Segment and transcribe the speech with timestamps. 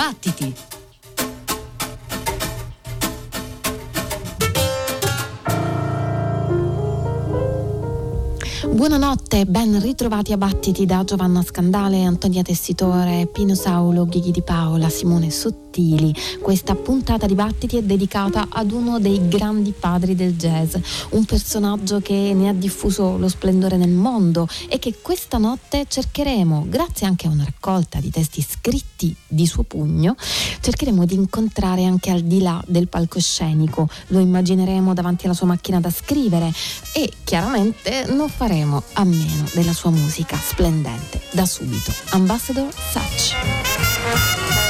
[0.00, 0.54] Battiti!
[8.70, 14.88] Buonanotte, ben ritrovati a Battiti da Giovanna Scandale, Antonia Tessitore, Pino Saulo, Ghighi di Paola,
[14.88, 15.28] Simone
[15.70, 16.12] Sottili.
[16.42, 20.74] Questa puntata di Battiti è dedicata ad uno dei grandi padri del jazz,
[21.10, 26.66] un personaggio che ne ha diffuso lo splendore nel mondo e che questa notte cercheremo,
[26.68, 30.16] grazie anche a una raccolta di testi scritti di suo pugno,
[30.60, 33.88] cercheremo di incontrare anche al di là del palcoscenico.
[34.08, 36.52] Lo immagineremo davanti alla sua macchina da scrivere
[36.92, 41.92] e chiaramente non faremo a meno della sua musica splendente da subito.
[42.10, 44.69] Ambassador Satch.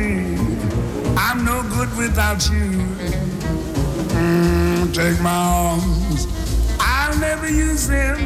[0.00, 0.36] See?
[1.16, 2.68] I'm no good without you.
[4.16, 6.26] Mm, take my arms,
[6.78, 8.18] I'll never use them.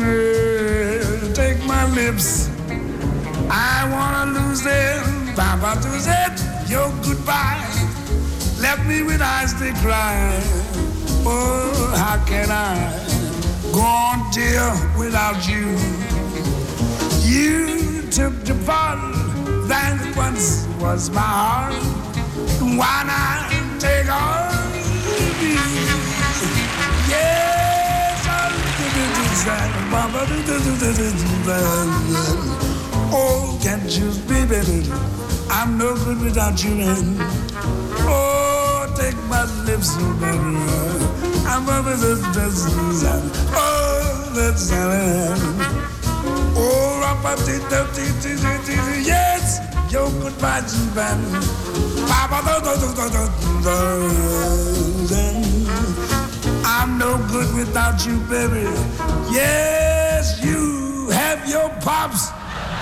[0.00, 2.48] Uh, take my lips,
[3.50, 5.02] I wanna lose them.
[5.34, 5.90] Papa to
[6.24, 6.36] it,
[6.72, 7.66] your goodbye
[8.64, 10.18] left me with eyes that cry.
[11.30, 12.74] Oh, how can I
[13.76, 14.68] go on, dear,
[15.02, 15.66] without you?
[17.32, 19.37] You took the bottle
[19.68, 21.74] that once was my heart.
[22.80, 24.74] Why not take all of?
[27.08, 28.24] Yes,
[33.10, 34.82] Oh, can't you be better?
[35.50, 37.16] I'm no good without you, man.
[38.08, 40.56] Oh, take my lips, so baby.
[41.46, 42.16] I'm over the
[43.52, 44.70] Oh, that's
[46.56, 46.98] Oh,
[49.04, 49.27] yes,
[49.90, 51.18] your goodbye, Japan.
[56.64, 58.68] I'm no good without you, baby.
[59.32, 62.28] Yes, you have your pops,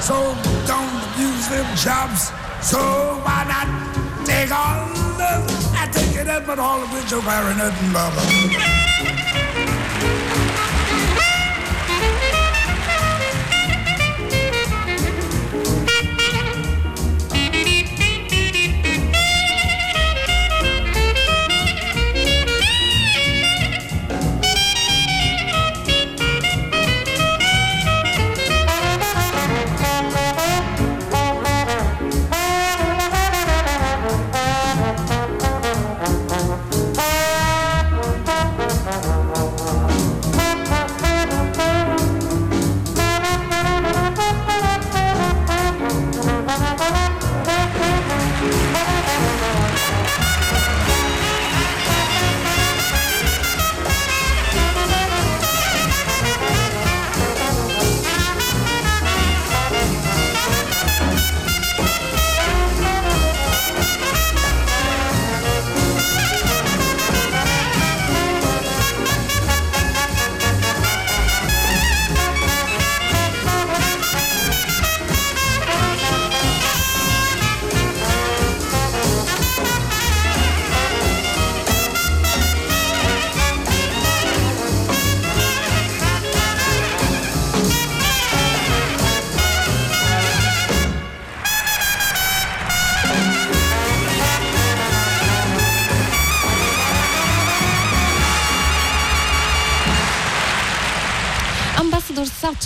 [0.04, 0.34] so
[0.66, 2.30] don't abuse them chops.
[2.60, 2.80] So
[3.24, 3.68] why not
[4.26, 5.32] take all the,
[5.78, 8.95] I take it up, but all of it, your clarinet and bubble.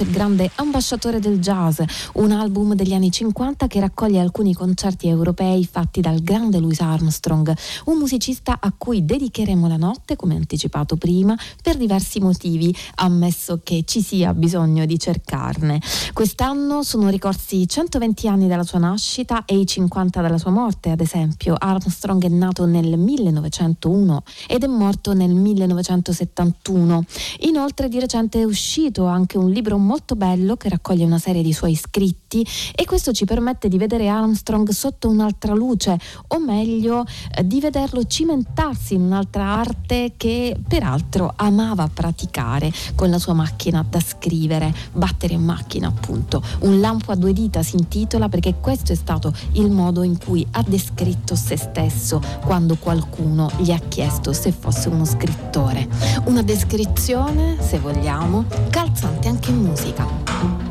[0.01, 1.81] Satch, il grande ambasciatore del jazz,
[2.15, 7.55] un album degli anni 50 che raccoglie alcuni concerti europei fatti dal grande Louis Armstrong,
[7.87, 13.85] un musicista a cui dedicheremo la notte, come anticipato prima, per diversi motivi, ammesso che
[13.87, 15.81] ci sia bisogno di cercarne.
[16.13, 21.01] Quest'anno sono ricorsi 120 anni dalla sua nascita e i 50 dalla sua morte, ad
[21.01, 21.55] esempio.
[21.59, 27.05] Armstrong è nato nel 1901 ed è morto nel 1971.
[27.41, 31.53] Inoltre di recente è uscito anche un libro molto bello che raccoglie una serie di
[31.53, 32.47] suoi scritti
[32.77, 35.99] e questo ci permette di vedere Armstrong sotto un'altra luce,
[36.29, 37.05] o meglio
[37.35, 43.85] eh, di vederlo cimentarsi in un'altra arte che peraltro amava praticare con la sua macchina
[43.89, 46.41] da scrivere, battere in macchina appunto.
[46.61, 50.47] Un lampo a due dita si intitola perché questo è stato il modo in cui
[50.53, 55.89] ha descritto se stesso quando qualcuno gli ha chiesto se fosse uno scrittore.
[56.27, 59.80] Una descrizione, se vogliamo, calzante anche in musica.
[59.81, 60.70] musica.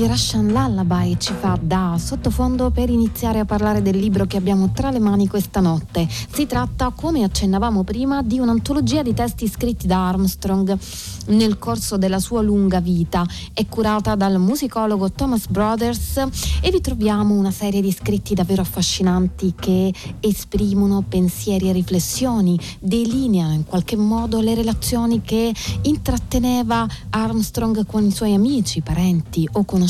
[0.00, 4.70] Di Russian Lullaby ci fa da sottofondo per iniziare a parlare del libro che abbiamo
[4.72, 6.08] tra le mani questa notte.
[6.08, 10.78] Si tratta, come accennavamo prima, di un'antologia di testi scritti da Armstrong
[11.26, 13.26] nel corso della sua lunga vita.
[13.52, 16.16] È curata dal musicologo Thomas Brothers
[16.62, 23.52] e vi troviamo una serie di scritti davvero affascinanti che esprimono pensieri e riflessioni, delineano
[23.52, 25.52] in qualche modo le relazioni che
[25.82, 29.88] intratteneva Armstrong con i suoi amici, parenti o conoscenti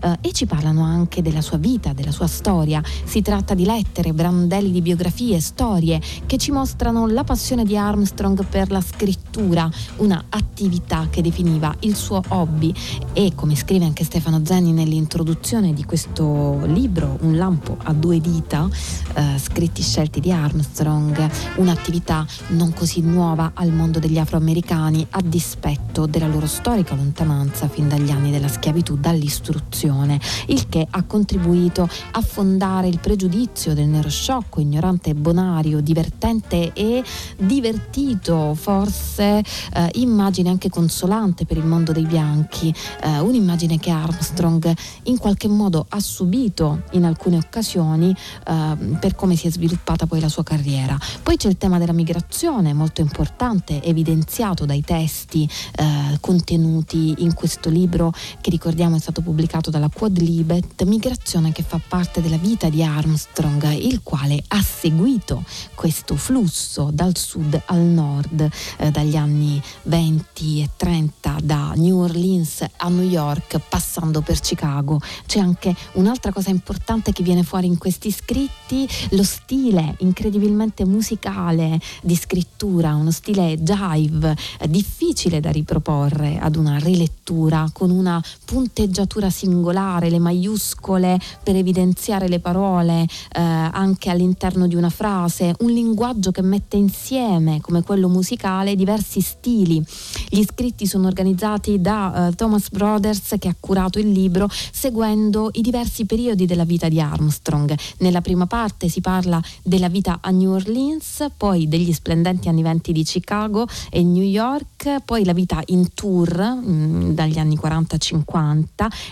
[0.00, 2.82] eh, e ci parlano anche della sua vita, della sua storia.
[3.04, 8.44] Si tratta di lettere, brandelli di biografie, storie che ci mostrano la passione di Armstrong
[8.44, 12.72] per la scrittura, una attività che definiva il suo hobby
[13.12, 18.68] e come scrive anche Stefano Zenni nell'introduzione di questo libro, Un lampo a due dita,
[19.14, 26.06] eh, scritti scelti di Armstrong, un'attività non così nuova al mondo degli afroamericani a dispetto
[26.06, 32.20] della loro storica lontananza fin dagli anni della schiavitù dall'istruzione, il che ha contribuito a
[32.20, 37.02] fondare il pregiudizio del nero sciocco, ignorante e bonario, divertente e
[37.36, 39.42] divertito, forse
[39.72, 45.48] eh, immagine anche consolante per il mondo dei bianchi, eh, un'immagine che Armstrong in qualche
[45.48, 48.14] modo ha subito in alcune occasioni
[48.46, 50.96] eh, per come si è sviluppata poi la sua carriera.
[51.22, 57.68] Poi c'è il tema della migrazione, molto importante, evidenziato dai testi eh, contenuti in questo
[57.68, 62.82] libro che ricordiamo è stato pubblicato dalla Quadlibet, migrazione che fa parte della vita di
[62.82, 65.42] Armstrong, il quale ha seguito
[65.74, 72.64] questo flusso dal sud al nord eh, dagli anni 20 e 30 da New Orleans
[72.76, 75.00] a New York passando per Chicago.
[75.26, 81.80] C'è anche un'altra cosa importante che viene fuori in questi scritti, lo stile incredibilmente musicale
[82.02, 89.28] di scrittura, uno stile jive eh, difficile da riproporre ad una rilettura con una punteggiatura
[89.28, 96.30] singolare, le maiuscole per evidenziare le parole eh, anche all'interno di una frase, un linguaggio
[96.30, 99.84] che mette insieme, come quello musicale, diversi stili.
[100.30, 105.60] Gli scritti sono organizzati da eh, Thomas Brothers che ha curato il libro seguendo i
[105.60, 107.76] diversi periodi della vita di Armstrong.
[107.98, 112.92] Nella prima parte si parla della vita a New Orleans, poi degli splendenti anni venti
[112.92, 118.36] di Chicago e New York, poi la vita in tour mh, mm, dagli anni 40-50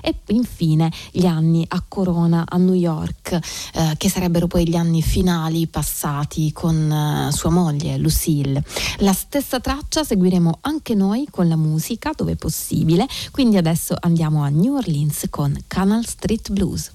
[0.00, 5.02] e infine gli anni a Corona a New York, eh, che sarebbero poi gli anni
[5.02, 8.62] finali passati con eh, sua moglie Lucille.
[8.98, 14.48] La stessa traccia seguiremo anche noi con la musica dove possibile, quindi adesso andiamo a
[14.48, 16.92] New Orleans con Canal Street Blues.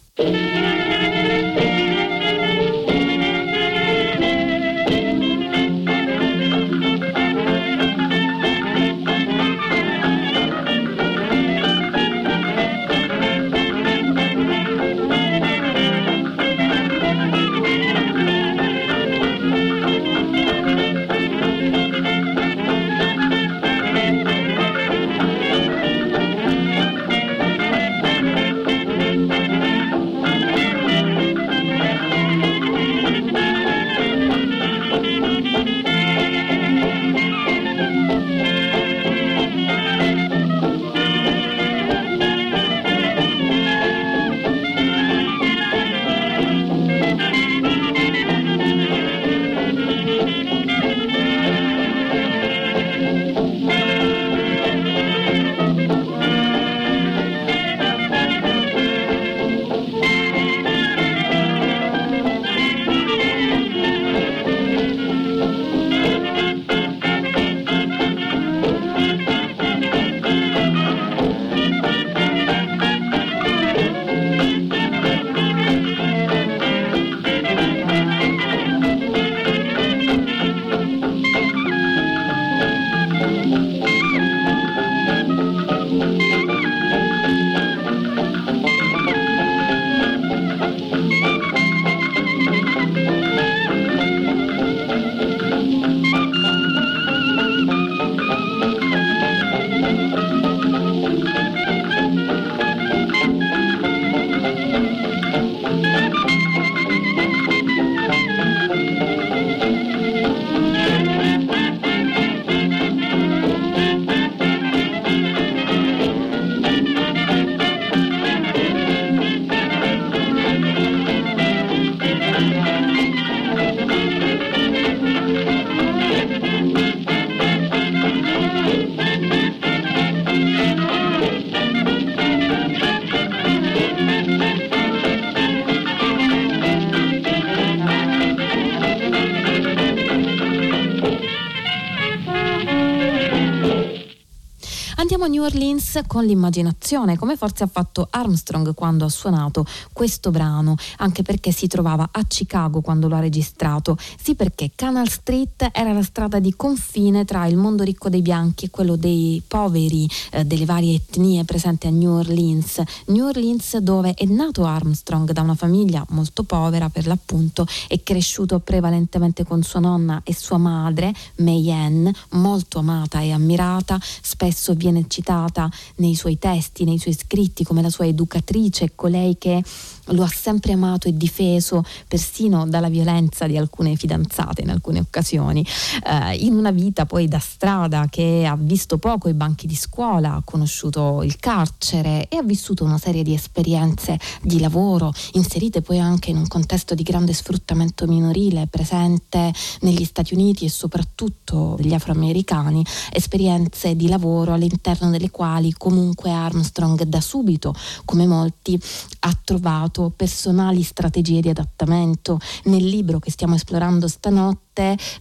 [145.22, 150.76] A New Orleans con l'immaginazione, come forse ha fatto Armstrong quando ha suonato questo brano,
[150.98, 153.96] anche perché si trovava a Chicago quando lo ha registrato.
[154.20, 158.66] Sì, perché Canal Street era la strada di confine tra il mondo ricco dei bianchi
[158.66, 162.82] e quello dei poveri eh, delle varie etnie presenti a New Orleans.
[163.08, 168.60] New Orleans dove è nato Armstrong da una famiglia molto povera per l'appunto, è cresciuto
[168.60, 175.10] prevalentemente con sua nonna e sua madre, May Ann, molto amata e ammirata, spesso viene
[175.12, 179.62] citata nei suoi testi, nei suoi scritti come la sua educatrice, colei che
[180.08, 185.66] lo ha sempre amato e difeso persino dalla violenza di alcune fidanzate in alcune occasioni,
[186.06, 190.36] eh, in una vita poi da strada che ha visto poco i banchi di scuola,
[190.36, 196.00] ha conosciuto il carcere e ha vissuto una serie di esperienze di lavoro inserite poi
[196.00, 201.94] anche in un contesto di grande sfruttamento minorile presente negli Stati Uniti e soprattutto degli
[201.94, 207.74] afroamericani, esperienze di lavoro all'interno delle quali comunque Armstrong da subito,
[208.06, 208.80] come molti,
[209.20, 212.40] ha trovato usato personali strategie di adattamento.
[212.66, 214.71] Nel libro che stiamo esplorando stanotte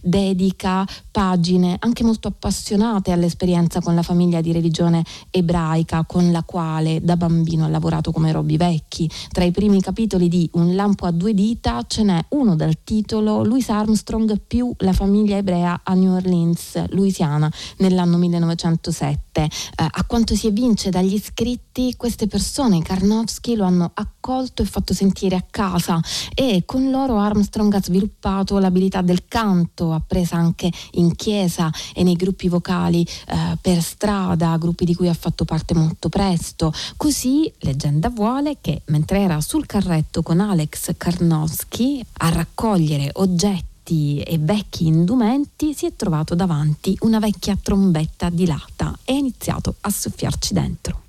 [0.01, 7.01] dedica pagine anche molto appassionate all'esperienza con la famiglia di religione ebraica con la quale
[7.01, 9.09] da bambino ha lavorato come Robby Vecchi.
[9.31, 13.43] Tra i primi capitoli di Un lampo a due dita ce n'è uno dal titolo
[13.43, 19.41] Louis Armstrong più la famiglia ebrea a New Orleans, Louisiana, nell'anno 1907.
[19.41, 24.93] Eh, a quanto si evince dagli scritti, queste persone, Karnowski, lo hanno accolto e fatto
[24.93, 25.99] sentire a casa
[26.33, 32.13] e con loro Armstrong ha sviluppato l'abilità del canto, appresa anche in chiesa e nei
[32.13, 36.71] gruppi vocali eh, per strada, gruppi di cui ha fatto parte molto presto.
[36.95, 44.37] Così leggenda vuole che mentre era sul carretto con Alex Karnowski a raccogliere oggetti e
[44.37, 49.89] vecchi indumenti si è trovato davanti una vecchia trombetta di lata e ha iniziato a
[49.89, 51.01] soffiarci dentro.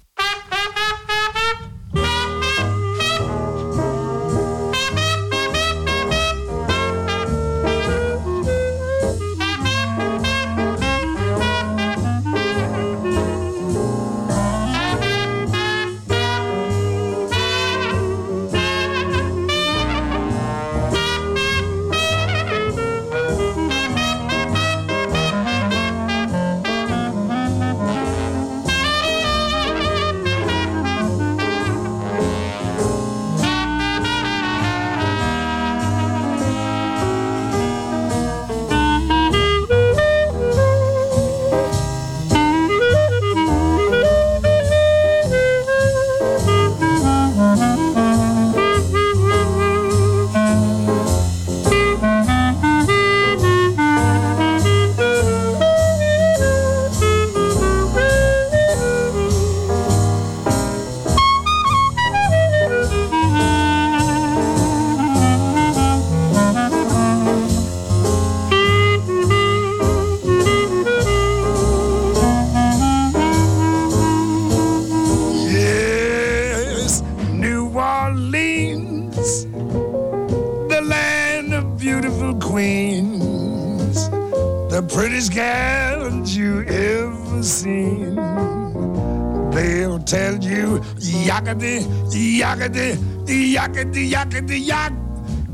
[93.63, 94.93] Yakety, yakety, yak.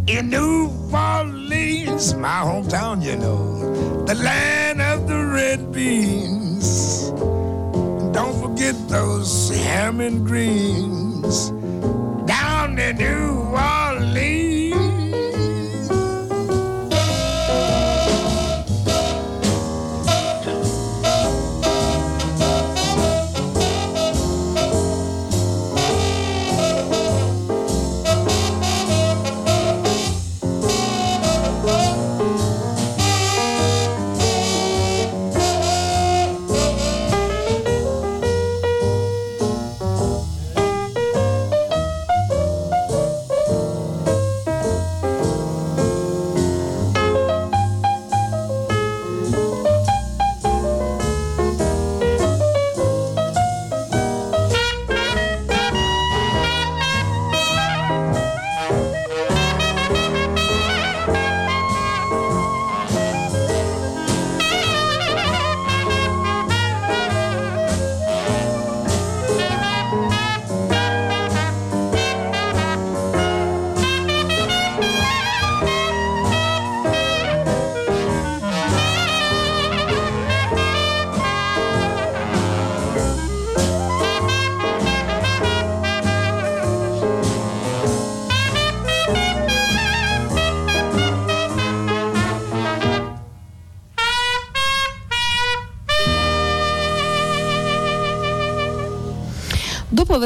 [0.06, 7.10] In New Orleans, my hometown, you know, the land of the red beans.
[8.16, 10.47] don't forget those ham and greens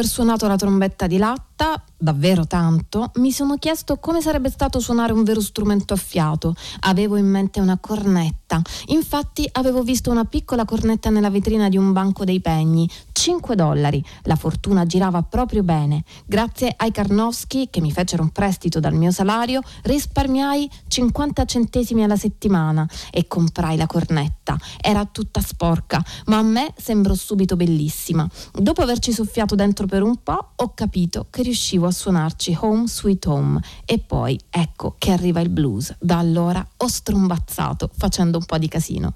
[0.02, 5.12] aver suonato la trombetta di latta, davvero tanto, mi sono chiesto come sarebbe stato suonare
[5.12, 6.54] un vero strumento a fiato.
[6.80, 8.60] Avevo in mente una cornetta.
[8.86, 12.88] Infatti avevo visto una piccola cornetta nella vetrina di un banco dei pegni.
[13.22, 14.04] 5 dollari.
[14.22, 16.02] La fortuna girava proprio bene.
[16.26, 22.16] Grazie ai Karnowski, che mi fecero un prestito dal mio salario, risparmiai 50 centesimi alla
[22.16, 24.58] settimana e comprai la cornetta.
[24.80, 28.28] Era tutta sporca, ma a me sembrò subito bellissima.
[28.52, 33.24] Dopo averci soffiato dentro per un po', ho capito che riuscivo a suonarci Home Sweet
[33.26, 35.94] Home e poi ecco che arriva il blues.
[36.00, 39.14] Da allora ho strombazzato facendo un po' di casino.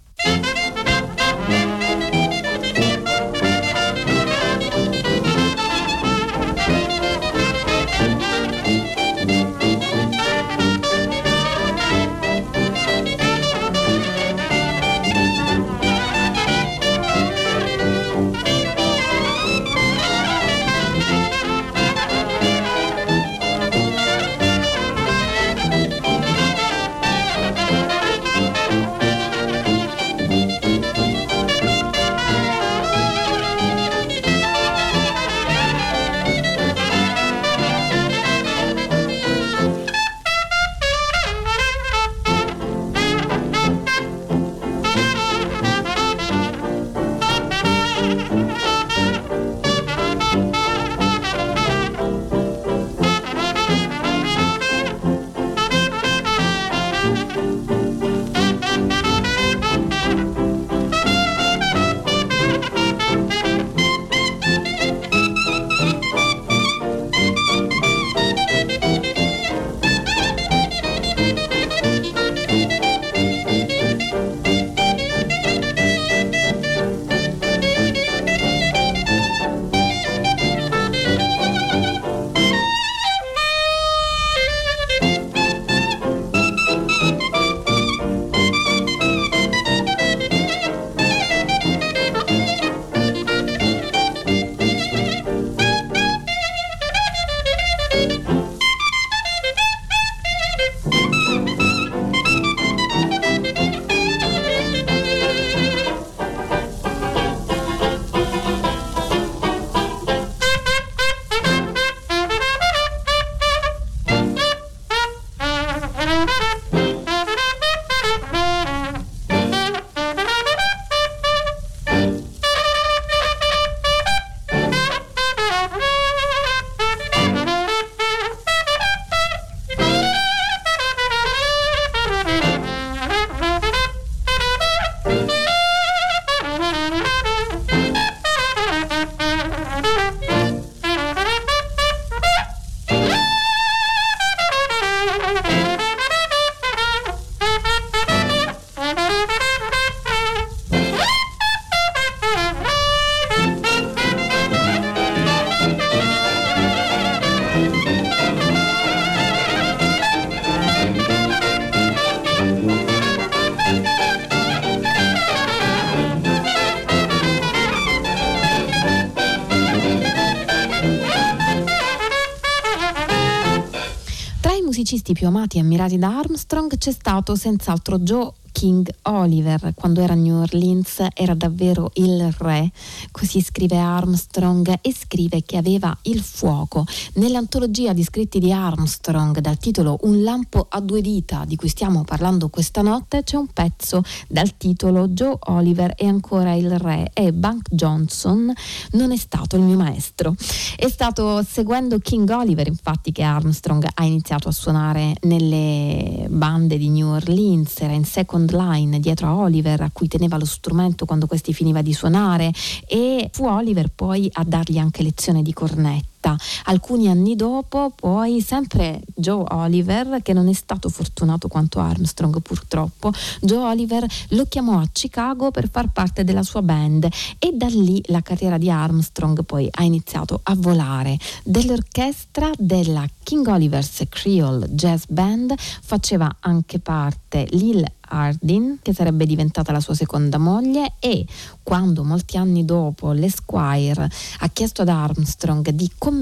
[174.87, 180.14] Musicisti più amati e ammirati da Armstrong c'è stato senz'altro Joe King Oliver, quando era
[180.14, 182.73] a New Orleans, era davvero il re,
[183.11, 186.87] così scrive Armstrong e scrive che aveva il fuoco.
[187.16, 192.03] Nell'antologia di scritti di Armstrong dal titolo Un lampo a due dita, di cui stiamo
[192.05, 197.35] parlando questa notte, c'è un pezzo dal titolo Joe Oliver è ancora il re e
[197.35, 198.51] Bank Johnson
[198.92, 200.35] non è stato il mio maestro.
[200.77, 206.88] È stato seguendo King Oliver infatti che Armstrong ha iniziato a suonare nelle bande di
[206.88, 211.04] New Orleans, era in second second line dietro a Oliver a cui teneva lo strumento
[211.04, 212.52] quando questi finiva di suonare
[212.87, 216.36] e fu Oliver poi a dargli anche lezione di cornetta vita.
[216.64, 223.12] Alcuni anni dopo, poi, sempre Joe Oliver, che non è stato fortunato quanto Armstrong purtroppo,
[223.40, 227.08] Joe Oliver lo chiamò a Chicago per far parte della sua band
[227.38, 231.16] e da lì la carriera di Armstrong poi ha iniziato a volare.
[231.44, 239.72] Dell'orchestra della King Oliver's Creole Jazz Band faceva anche parte Lil Hardin, che sarebbe diventata
[239.72, 241.26] la sua seconda moglie, e
[241.62, 244.08] quando molti anni dopo l'Esquire
[244.38, 246.15] ha chiesto ad Armstrong di commentare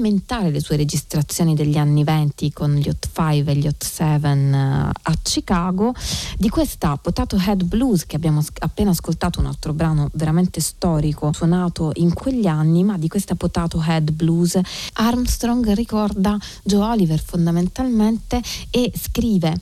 [0.49, 4.55] le sue registrazioni degli anni 20 con gli Hot 5 e gli Hot 7 eh,
[4.55, 5.93] a Chicago,
[6.37, 11.91] di questa Potato Head Blues che abbiamo appena ascoltato, un altro brano veramente storico suonato
[11.95, 14.59] in quegli anni, ma di questa Potato Head Blues
[14.93, 19.55] Armstrong ricorda Joe Oliver fondamentalmente e scrive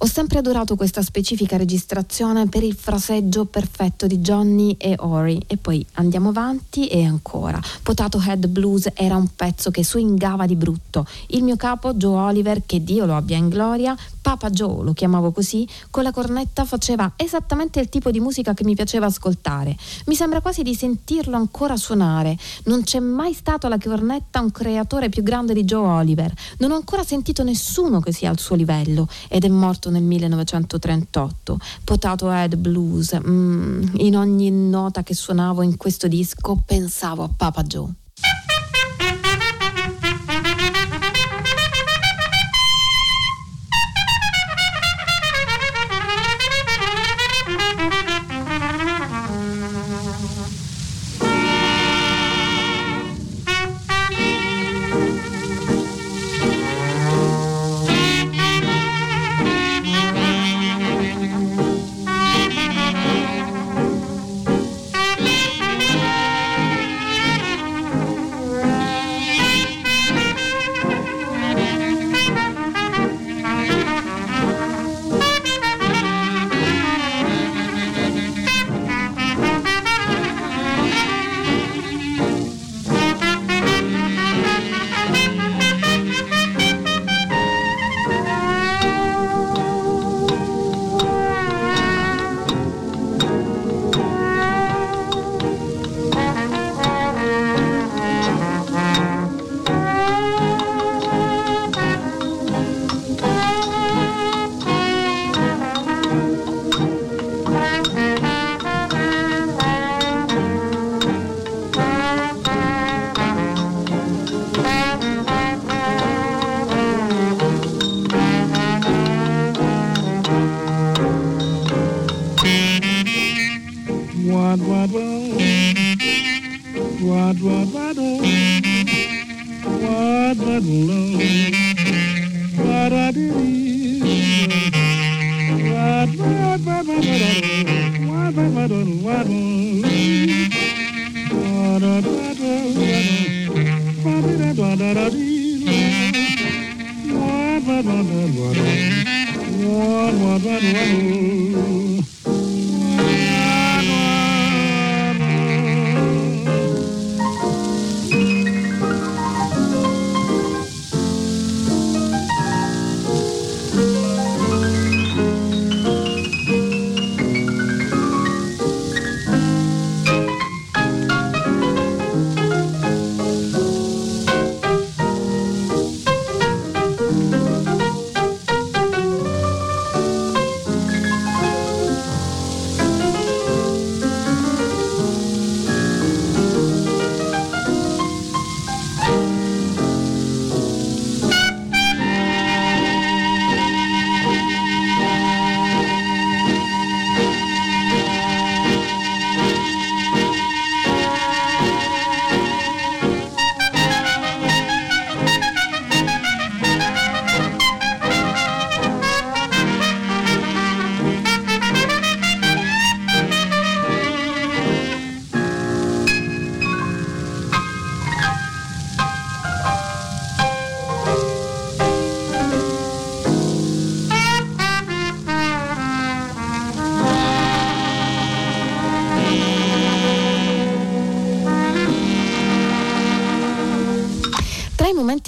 [0.00, 5.56] ho sempre adorato questa specifica registrazione per il fraseggio perfetto di Johnny e Ori e
[5.56, 7.60] poi andiamo avanti e ancora.
[7.82, 11.06] Potato Head Blues era un pezzo che swingava di brutto.
[11.28, 15.30] Il mio capo Joe Oliver, che Dio lo abbia in gloria, Papa Joe lo chiamavo
[15.30, 19.74] così, con la cornetta faceva esattamente il tipo di musica che mi piaceva ascoltare.
[20.04, 22.36] Mi sembra quasi di sentirlo ancora suonare.
[22.64, 26.32] Non c'è mai stato alla cornetta un creatore più grande di Joe Oliver.
[26.58, 31.58] Non ho ancora sentito nessuno che sia al suo livello ed è morto nel 1938.
[31.84, 33.18] Potato Head Blues.
[33.26, 37.88] Mm, in ogni nota che suonavo in questo disco pensavo a Papa Joe.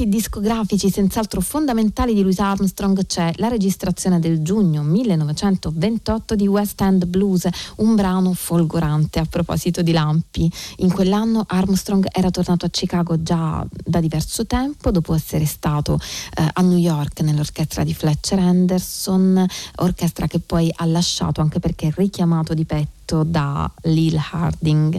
[0.01, 6.81] Momenti discografici senz'altro fondamentali di Louis Armstrong c'è la registrazione del giugno 1928 di West
[6.81, 10.51] End Blues, un brano folgorante a proposito di lampi.
[10.79, 15.99] In quell'anno Armstrong era tornato a Chicago già da diverso tempo, dopo essere stato
[16.35, 19.45] eh, a New York nell'orchestra di Fletcher Henderson,
[19.77, 24.99] orchestra che poi ha lasciato anche perché richiamato di petto scritto da Lil Harding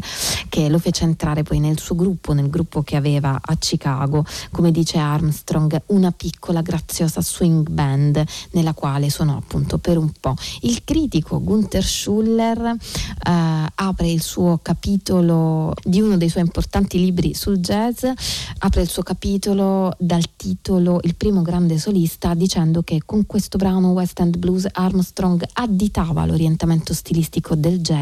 [0.49, 4.71] che lo fece entrare poi nel suo gruppo, nel gruppo che aveva a Chicago, come
[4.71, 8.21] dice Armstrong, una piccola graziosa swing band
[8.51, 10.35] nella quale suonò appunto per un po'.
[10.61, 17.33] Il critico Gunther Schuller eh, apre il suo capitolo di uno dei suoi importanti libri
[17.33, 18.03] sul jazz,
[18.59, 23.91] apre il suo capitolo dal titolo Il primo grande solista dicendo che con questo brano
[23.91, 27.99] West End Blues Armstrong additava l'orientamento stilistico del jazz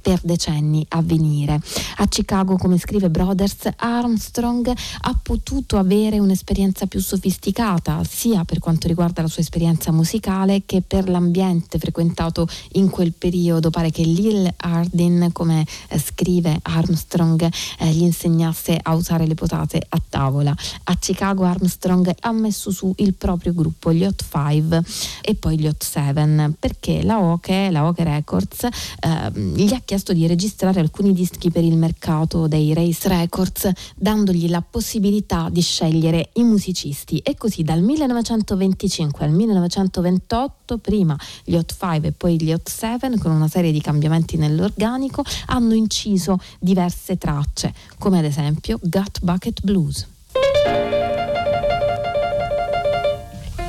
[0.00, 1.60] per decenni a venire.
[1.96, 8.88] A Chicago, come scrive Brothers, Armstrong ha potuto avere un'esperienza più sofisticata, sia per quanto
[8.88, 13.70] riguarda la sua esperienza musicale che per l'ambiente frequentato in quel periodo.
[13.70, 17.48] Pare che Lil Hardin, come eh, scrive Armstrong,
[17.78, 20.54] eh, gli insegnasse a usare le potate a tavola.
[20.84, 24.82] A Chicago Armstrong ha messo su il proprio gruppo, gli Hot Five
[25.22, 30.12] e poi gli Hot Seven, perché la Oke, la Oke Records, eh, gli ha chiesto
[30.12, 36.30] di registrare alcuni dischi per il mercato dei Race Records, dandogli la possibilità di scegliere
[36.34, 37.18] i musicisti.
[37.18, 43.18] E così dal 1925 al 1928, prima gli Hot 5 e poi gli Hot 7,
[43.18, 49.60] con una serie di cambiamenti nell'organico, hanno inciso diverse tracce, come ad esempio Gut Bucket
[49.62, 50.06] Blues.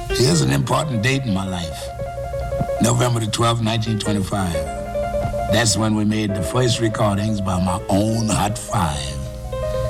[0.10, 1.90] Here's an important date in my life.
[2.82, 4.91] November the 12th, 1925.
[5.52, 9.18] That's when we made the first recordings by my own Hot Five.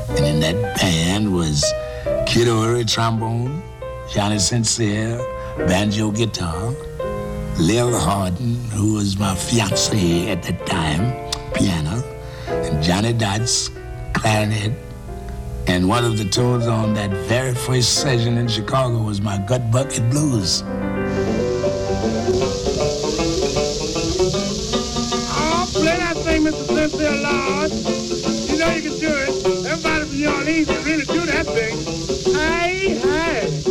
[0.10, 1.64] And in that band was
[2.26, 3.62] Kid Ory trombone,
[4.12, 5.20] Johnny Sincere,
[5.68, 6.74] banjo guitar,
[7.60, 12.04] Lil Harden, who was my fiance at the time, piano,
[12.48, 13.70] and Johnny Dodds,
[14.14, 14.74] clarinet.
[15.68, 19.72] And one of the tunes on that very first session in Chicago was my Gut
[19.72, 20.64] Bucket Blues.
[30.52, 32.36] need for me to do that thing.
[32.36, 33.71] Hi, hi.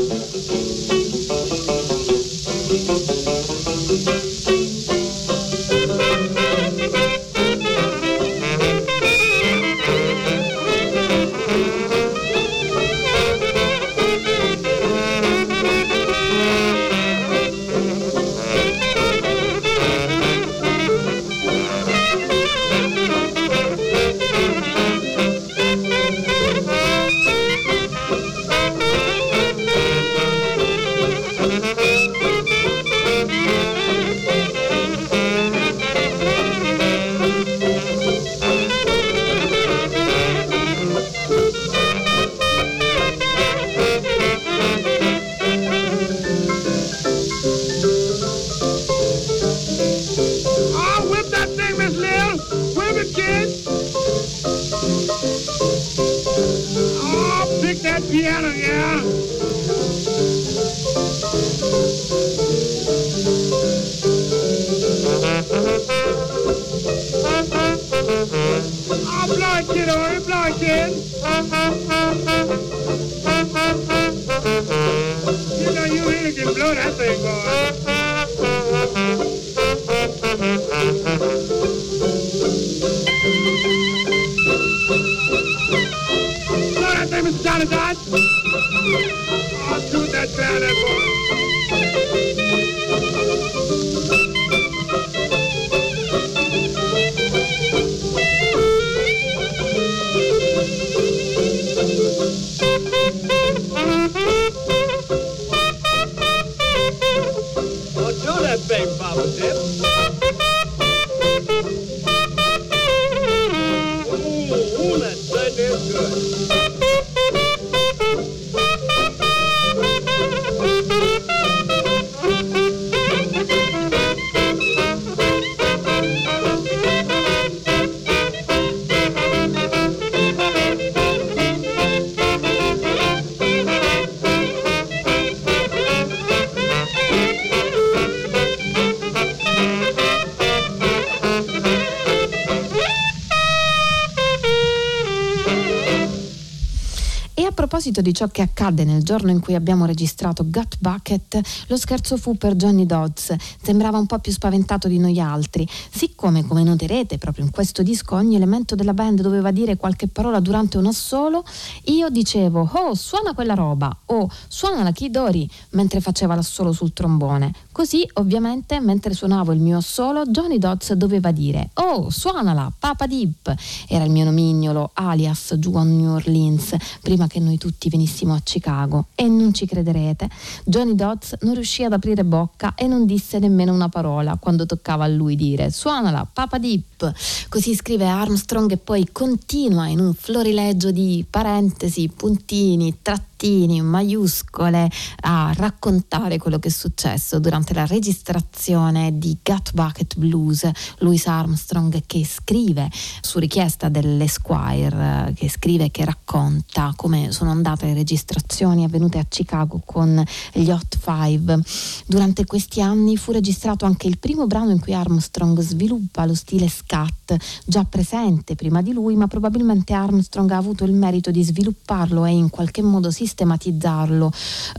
[148.00, 152.16] Proposito di ciò che accadde nel giorno in cui abbiamo registrato Gut Bucket, lo scherzo
[152.16, 153.34] fu per Johnny Dodds.
[153.62, 155.68] Sembrava un po' più spaventato di noi altri.
[155.90, 160.40] Siccome, come noterete, proprio in questo disco ogni elemento della band doveva dire qualche parola
[160.40, 161.44] durante un assolo,
[161.84, 167.52] io dicevo "Oh, suona quella roba" o "Suona la Kidori" mentre faceva l'assolo sul trombone.
[167.72, 173.52] Così, ovviamente, mentre suonavo il mio assolo, Johnny Dodds doveva dire "Oh, suonala, Papa Deep".
[173.88, 179.06] Era il mio nomignolo, alias a New Orleans, prima che noi tutti venissimo a Chicago.
[179.16, 180.28] E non ci crederete,
[180.64, 185.04] Johnny Dodds non riuscì ad aprire bocca e non disse nemmeno una parola quando toccava
[185.04, 187.12] a lui dire "Suonala, Papa Deep".
[187.48, 194.90] Così scrive Armstrong e poi continua in un florileggio di parentesi, puntini, trattati trattini maiuscole
[195.22, 202.02] a raccontare quello che è successo durante la registrazione di Gut Bucket Blues, Louis Armstrong
[202.04, 202.90] che scrive
[203.22, 209.24] su richiesta dell'Esquire, che scrive e che racconta come sono andate le registrazioni avvenute a
[209.26, 210.22] Chicago con
[210.52, 211.60] gli Hot Five.
[212.06, 216.68] Durante questi anni fu registrato anche il primo brano in cui Armstrong sviluppa lo stile
[216.68, 222.26] scat, già presente prima di lui, ma probabilmente Armstrong ha avuto il merito di svilupparlo
[222.26, 224.32] e in qualche modo si sistematizzarlo,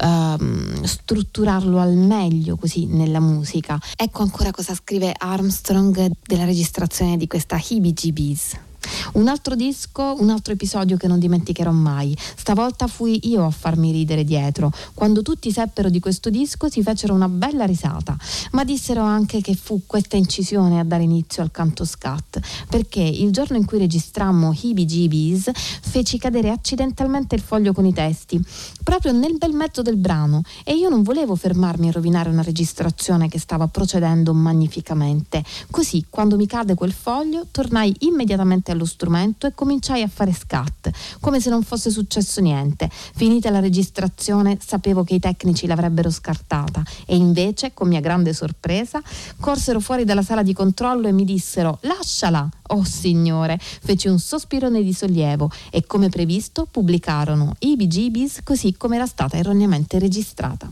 [0.04, 3.80] ehm, strutturarlo al meglio così nella musica.
[3.96, 8.70] Ecco ancora cosa scrive Armstrong della registrazione di questa Hibby GBs.
[9.14, 12.16] Un altro disco, un altro episodio che non dimenticherò mai.
[12.18, 14.72] Stavolta fui io a farmi ridere dietro.
[14.94, 18.18] Quando tutti seppero di questo disco si fecero una bella risata,
[18.52, 22.40] ma dissero anche che fu questa incisione a dare inizio al canto scat,
[22.70, 27.94] perché il giorno in cui registrammo Hibby Jeebies feci cadere accidentalmente il foglio con i
[27.94, 28.42] testi,
[28.84, 33.28] proprio nel bel mezzo del brano, e io non volevo fermarmi a rovinare una registrazione
[33.28, 35.44] che stava procedendo magnificamente.
[35.70, 40.92] Così, quando mi cade quel foglio, tornai immediatamente allo strumento e cominciai a fare scat,
[41.20, 42.90] come se non fosse successo niente.
[42.92, 49.02] Finita la registrazione sapevo che i tecnici l'avrebbero scartata e invece, con mia grande sorpresa,
[49.40, 52.50] corsero fuori dalla sala di controllo e mi dissero lasciala.
[52.68, 58.96] Oh signore, feci un sospirone di sollievo e come previsto pubblicarono i BGBs così come
[58.96, 60.70] era stata erroneamente registrata.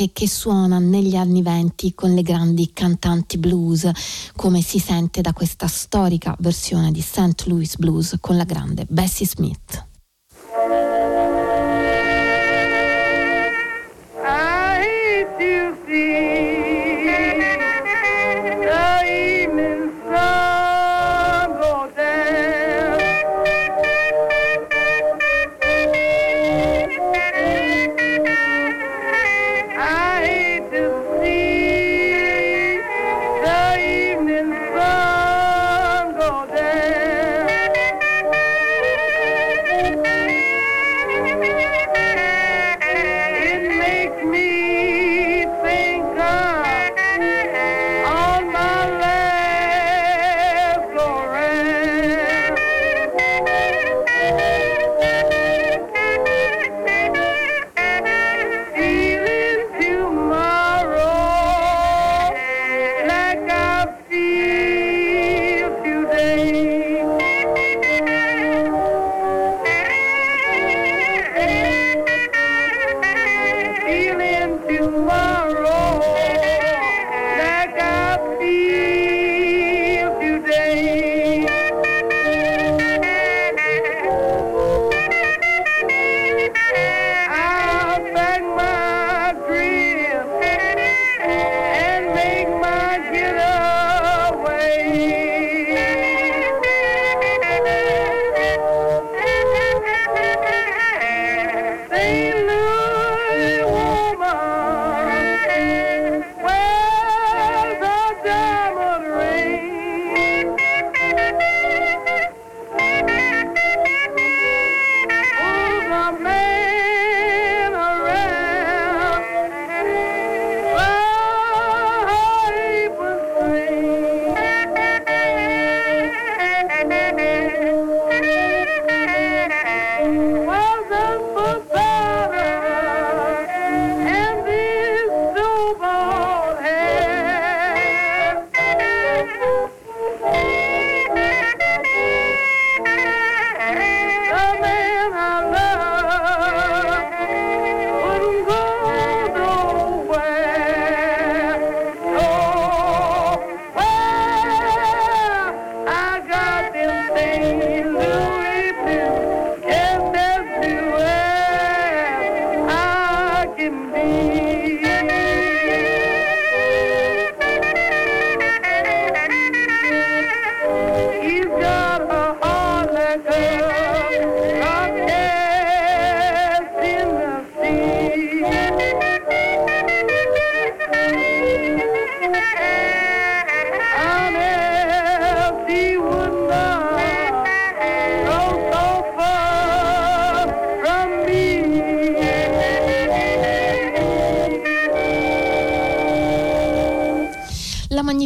[0.00, 3.90] Anche che suona negli anni venti con le grandi cantanti blues,
[4.36, 7.46] come si sente da questa storica versione di St.
[7.46, 9.67] Louis Blues con la grande Bessie Smith.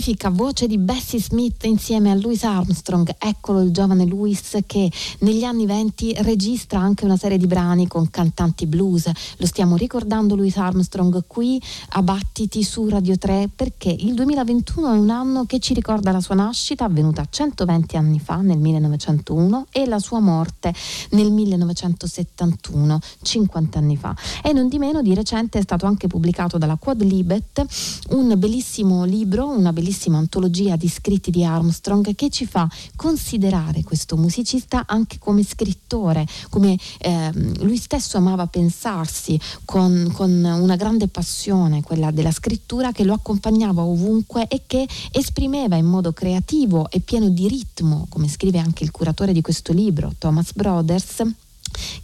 [0.03, 4.91] Magnifica voce di Bessie Smith insieme a Louis Armstrong, eccolo il giovane Louis che
[5.21, 9.09] negli anni venti registra anche una serie di brani con cantanti blues.
[9.37, 14.99] Lo stiamo ricordando Louis Armstrong qui a Battiti su Radio 3 perché il 2021 è
[14.99, 19.87] un anno che ci ricorda la sua nascita avvenuta 120 anni fa nel 1901 e
[19.87, 20.75] la sua morte
[21.11, 24.17] nel 1971, 50 anni fa.
[24.43, 27.65] E non di meno di recente è stato anche pubblicato dalla Quad Libet
[28.11, 32.67] un bellissimo libro, una bellissima bellissima antologia di scritti di Armstrong che ci fa
[32.97, 40.77] considerare questo musicista anche come scrittore, come eh, lui stesso amava pensarsi con, con una
[40.77, 46.89] grande passione, quella della scrittura che lo accompagnava ovunque e che esprimeva in modo creativo
[46.91, 51.23] e pieno di ritmo, come scrive anche il curatore di questo libro, Thomas Brothers,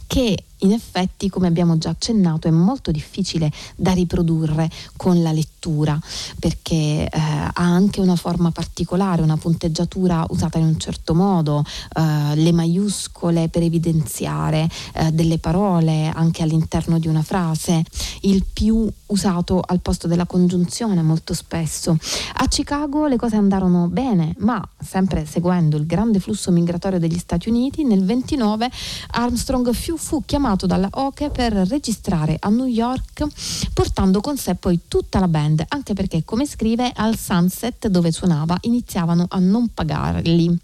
[0.05, 5.99] che in effetti, come abbiamo già accennato, è molto difficile da riprodurre con la lettura
[6.39, 12.35] perché eh, ha anche una forma particolare, una punteggiatura usata in un certo modo, eh,
[12.35, 17.83] le maiuscole per evidenziare eh, delle parole anche all'interno di una frase,
[18.21, 21.97] il più usato al posto della congiunzione molto spesso.
[22.35, 27.49] A Chicago le cose andarono bene, ma sempre seguendo il grande flusso migratorio degli Stati
[27.49, 28.69] Uniti, nel 29
[29.11, 33.25] Armstrong fu fu chiamato dalla Oche per registrare a New York
[33.73, 38.57] portando con sé poi tutta la band, anche perché come scrive al Sunset dove suonava
[38.61, 40.57] iniziavano a non pagarli.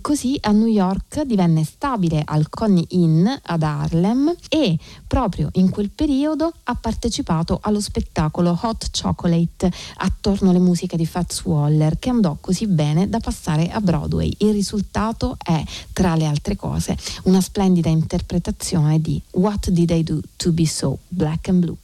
[0.00, 5.90] Così a New York divenne stabile al Coney Inn ad Harlem e proprio in quel
[5.90, 12.36] periodo ha partecipato allo spettacolo Hot Chocolate attorno alle musiche di Fats Waller che andò
[12.40, 14.32] così bene da passare a Broadway.
[14.38, 15.62] Il risultato è,
[15.92, 20.98] tra le altre cose, una splendida interpretazione di What Did I Do to Be So
[21.10, 21.78] Black and Blue.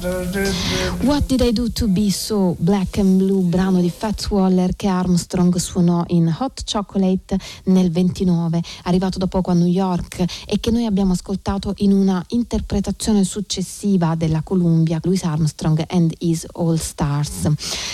[0.00, 0.69] dude.
[1.02, 4.86] What Did I Do to Be So Black and Blue, brano di Fats Waller che
[4.86, 10.70] Armstrong suonò in Hot Chocolate nel 29, arrivato da poco a New York e che
[10.70, 17.48] noi abbiamo ascoltato in una interpretazione successiva della Columbia, Louis Armstrong and His All Stars.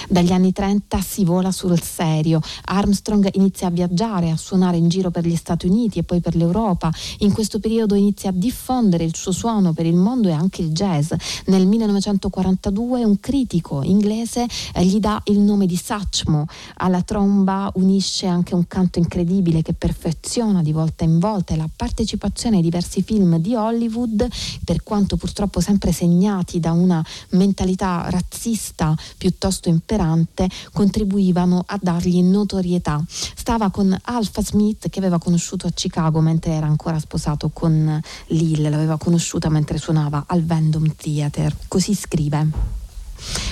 [0.08, 2.40] Dagli anni 30 si vola sul serio.
[2.64, 6.36] Armstrong inizia a viaggiare, a suonare in giro per gli Stati Uniti e poi per
[6.36, 6.92] l'Europa.
[7.18, 10.72] In questo periodo inizia a diffondere il suo suono per il mondo e anche il
[10.72, 11.12] jazz.
[11.46, 16.46] Nel 1942 un critico inglese eh, gli dà il nome di Satchmo.
[16.76, 22.56] Alla tromba unisce anche un canto incredibile che perfeziona di volta in volta la partecipazione
[22.56, 24.26] ai diversi film di Hollywood,
[24.64, 33.02] per quanto purtroppo sempre segnati da una mentalità razzista piuttosto imperante, contribuivano a dargli notorietà.
[33.08, 38.62] Stava con Alpha Smith che aveva conosciuto a Chicago mentre era ancora sposato con Lil,
[38.62, 41.54] l'aveva conosciuta mentre suonava al Vendom Theater.
[41.68, 42.65] Così scrive.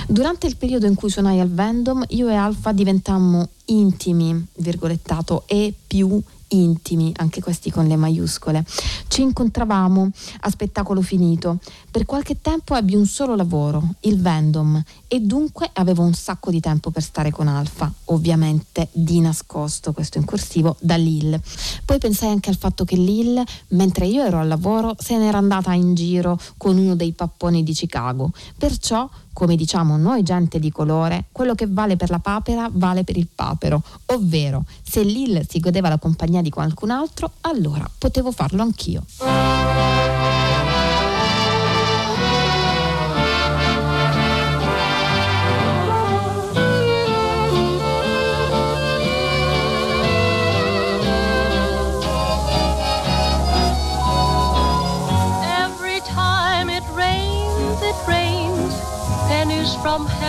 [0.07, 5.73] Durante il periodo in cui suonai al Vendom, io e Alfa diventammo intimi, virgolettato, e
[5.87, 8.65] più intimi, anche questi con le maiuscole.
[9.09, 10.11] Ci incontravamo
[10.41, 11.59] a spettacolo finito.
[11.91, 14.83] Per qualche tempo ebbi un solo lavoro, il Vendom,
[15.15, 20.19] e dunque avevo un sacco di tempo per stare con Alfa, ovviamente di nascosto, questo
[20.19, 21.41] in corsivo, da Lille.
[21.85, 25.73] Poi pensai anche al fatto che Lille, mentre io ero al lavoro, se n'era andata
[25.73, 28.33] in giro con uno dei papponi di Chicago.
[28.59, 33.17] Perciò come diciamo noi gente di colore, quello che vale per la papera vale per
[33.17, 38.63] il papero, ovvero se Lil si godeva la compagnia di qualcun altro, allora potevo farlo
[38.63, 39.05] anch'io.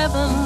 [0.06, 0.45] Heaven.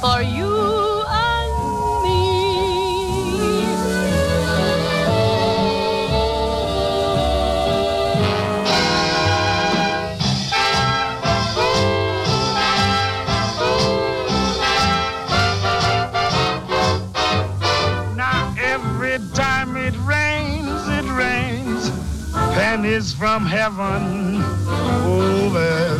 [0.00, 2.28] for you and me.
[18.16, 21.90] Now every time it rains, it rains
[22.54, 24.42] pennies from heaven
[25.04, 25.98] over.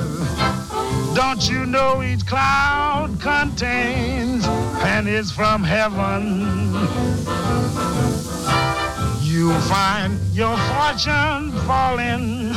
[1.14, 3.07] Don't you know each cloud?
[3.18, 4.46] Contains
[4.80, 6.72] pennies from heaven?
[9.22, 12.52] You'll find your fortune falling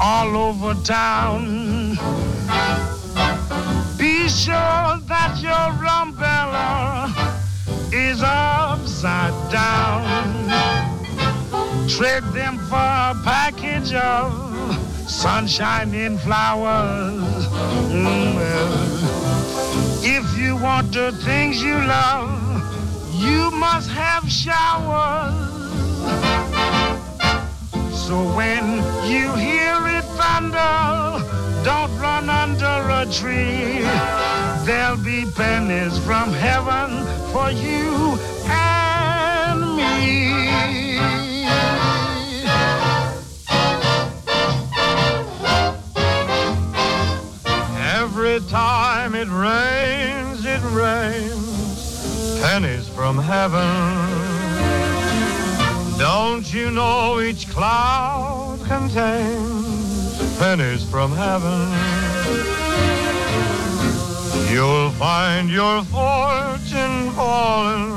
[0.00, 1.90] all over town.
[3.96, 7.12] Be sure that your umbrella
[7.92, 10.04] is upside down.
[11.88, 14.44] Trade them for a package of
[15.08, 17.46] sunshine and flowers.
[17.92, 18.83] Mm, well,
[20.06, 22.28] if you want the things you love,
[23.14, 25.32] you must have showers.
[28.06, 28.64] So when
[29.10, 31.24] you hear it thunder,
[31.64, 33.80] don't run under a tree.
[34.66, 40.34] There'll be pennies from heaven for you and me.
[47.96, 48.93] Every time
[49.24, 53.64] it rains, it rains pennies from heaven.
[55.98, 61.70] Don't you know each cloud contains pennies from heaven?
[64.52, 67.92] You'll find your fortune falling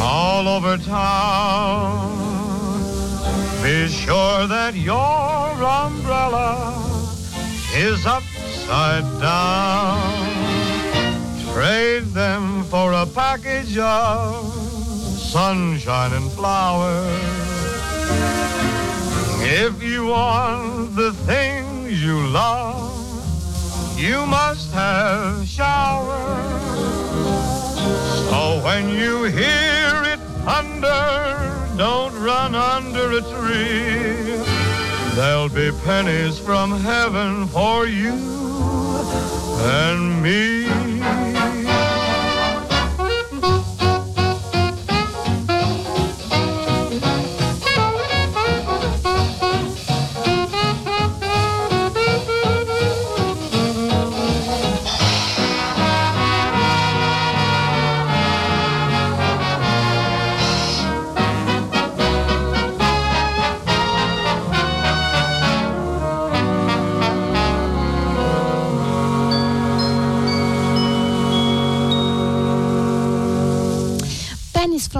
[0.00, 2.10] all over town.
[3.62, 6.82] Be sure that your umbrella
[7.76, 8.04] is
[8.62, 10.32] upside down.
[11.52, 14.52] Trade them for a package of
[15.18, 17.20] sunshine and flowers.
[19.44, 26.78] If you want the things you love, you must have showers.
[28.30, 34.40] So when you hear it thunder, don't run under a tree.
[35.14, 38.41] There'll be pennies from heaven for you
[39.14, 40.81] and me.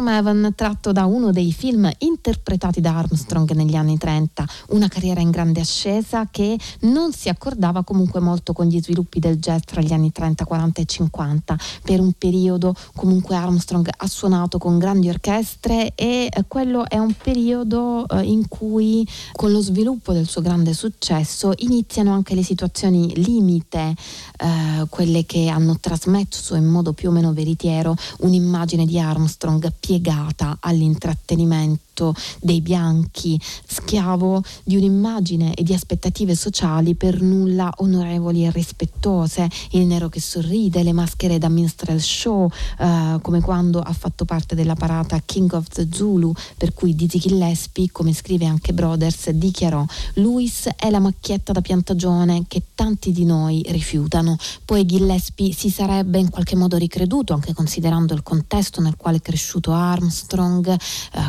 [0.09, 5.31] Heaven tratto da uno dei film interpretati da Armstrong negli anni 30, una carriera in
[5.31, 9.93] grande ascesa che non si accordava comunque molto con gli sviluppi del jazz tra gli
[9.93, 11.59] anni 30, 40 e 50.
[11.83, 17.15] Per un periodo comunque Armstrong ha suonato con grandi orchestre e eh, quello è un
[17.21, 23.13] periodo eh, in cui con lo sviluppo del suo grande successo iniziano anche le situazioni
[23.17, 23.95] limite,
[24.43, 30.57] eh, quelle che hanno trasmesso in modo più o meno veritiero un'immagine di Armstrong piegata
[30.61, 38.51] all'intrattenimento soggetto dei bianchi, schiavo di un'immagine e di aspettative sociali per nulla onorevoli e
[38.51, 44.25] rispettose, il nero che sorride, le maschere da minstrel show, eh, come quando ha fatto
[44.25, 49.31] parte della parata King of the Zulu, per cui Dizzy Gillespie, come scrive anche Brothers,
[49.31, 49.85] dichiarò
[50.15, 54.37] Luis è la macchietta da piantagione che tanti di noi rifiutano.
[54.65, 59.21] Poi Gillespie si sarebbe in qualche modo ricreduto, anche considerando il contesto nel quale è
[59.21, 60.79] cresciuto Armstrong, eh,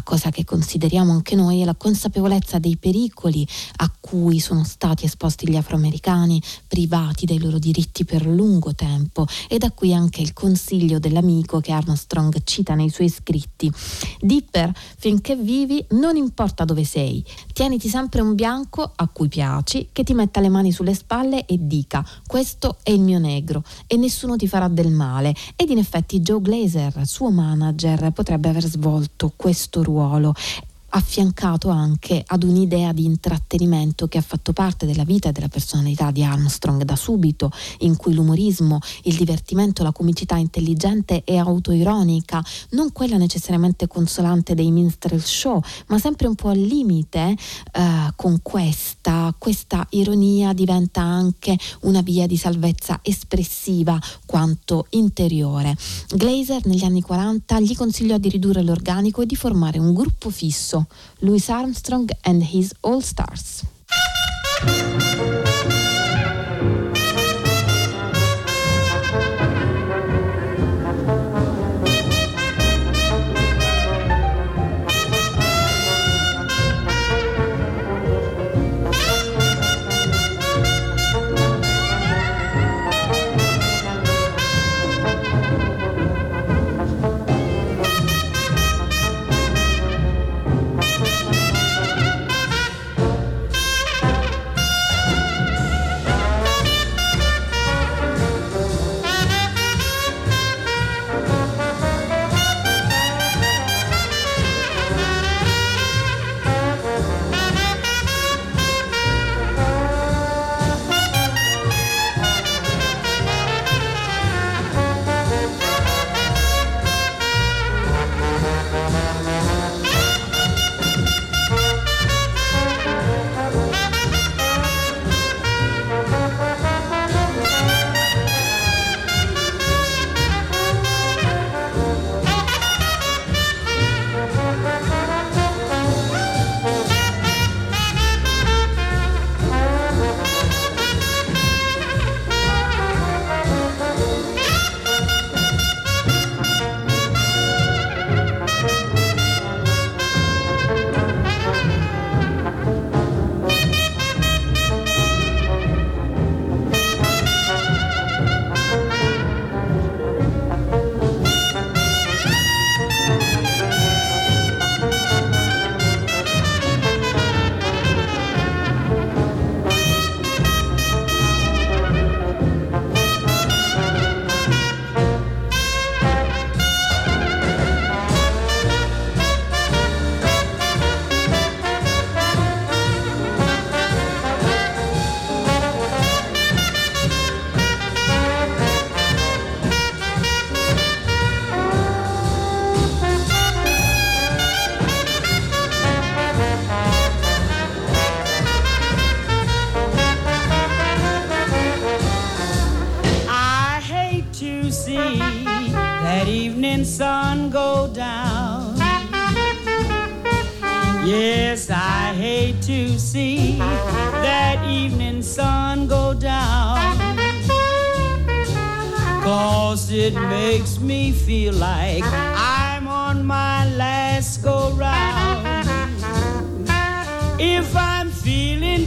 [0.03, 3.47] cosa che consideriamo anche noi è la consapevolezza dei pericoli
[3.78, 9.58] a cui sono stati esposti gli afroamericani, privati dei loro diritti per lungo tempo e
[9.58, 13.72] da qui anche il consiglio dell'amico che Armstrong cita nei suoi scritti.
[14.20, 20.04] Dipper, finché vivi, non importa dove sei, tieniti sempre un bianco a cui piaci, che
[20.04, 24.36] ti metta le mani sulle spalle e dica questo è il mio negro e nessuno
[24.36, 25.34] ti farà del male.
[25.56, 30.36] Ed in effetti Joe Glazer, suo manager, potrebbe aver svolto questo ruolo
[30.96, 36.12] affiancato anche ad un'idea di intrattenimento che ha fatto parte della vita e della personalità
[36.12, 42.91] di Armstrong da subito, in cui l'umorismo, il divertimento, la comicità intelligente e autoironica, non
[42.91, 47.36] quella necessariamente consolante dei minstrel show, ma sempre un po' al limite
[47.72, 55.76] eh, con questa, questa ironia diventa anche una via di salvezza espressiva quanto interiore.
[56.10, 60.83] Glazer negli anni 40 gli consigliò di ridurre l'organico e di formare un gruppo fisso
[61.22, 63.64] Louis Armstrong and his All Stars.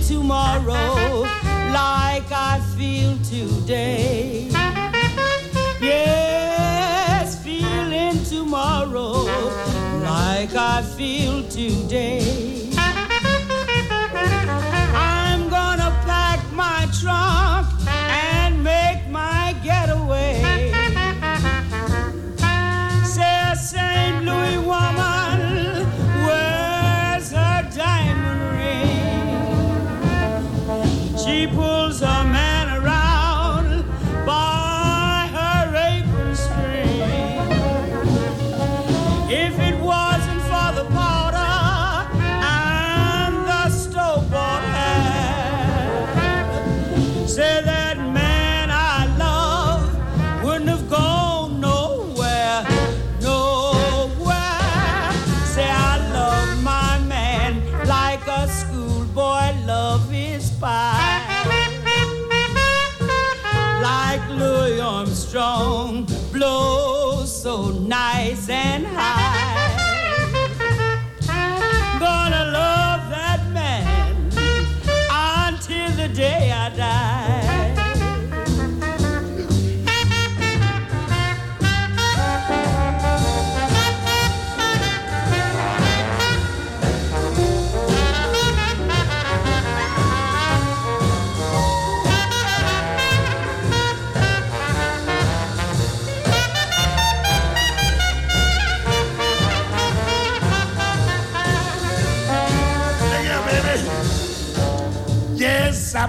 [0.07, 1.23] Tomorrow
[1.73, 4.16] like I feel today.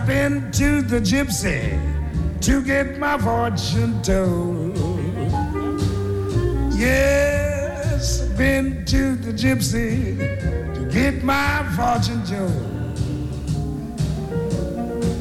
[0.08, 4.78] Yes, I've been to the gypsy to get my fortune told.
[6.74, 10.18] Yes, I've been to the gypsy
[10.76, 12.52] to get my fortune told.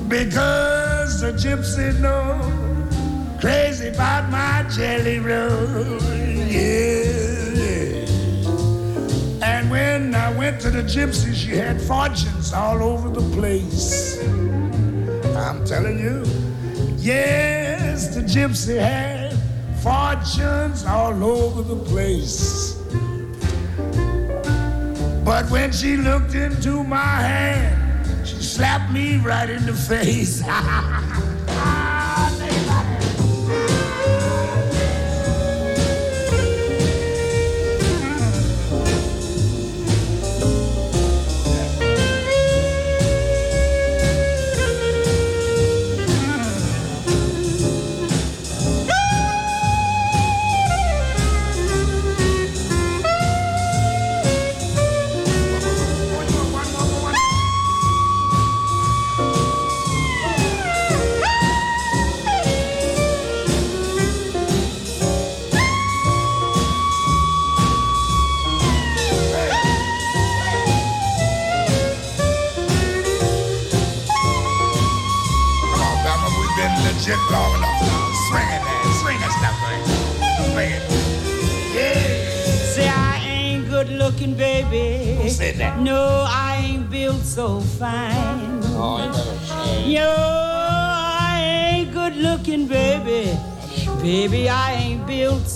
[0.08, 6.00] Because the gypsy knows crazy about my jelly roll.
[6.46, 7.26] Yeah.
[9.42, 14.05] And when I went to the gypsy, she had fortunes all over the place.
[15.46, 16.24] I'm telling you,
[16.96, 19.32] yes, the gypsy had
[19.80, 22.74] fortunes all over the place.
[25.24, 30.42] But when she looked into my hand, she slapped me right in the face.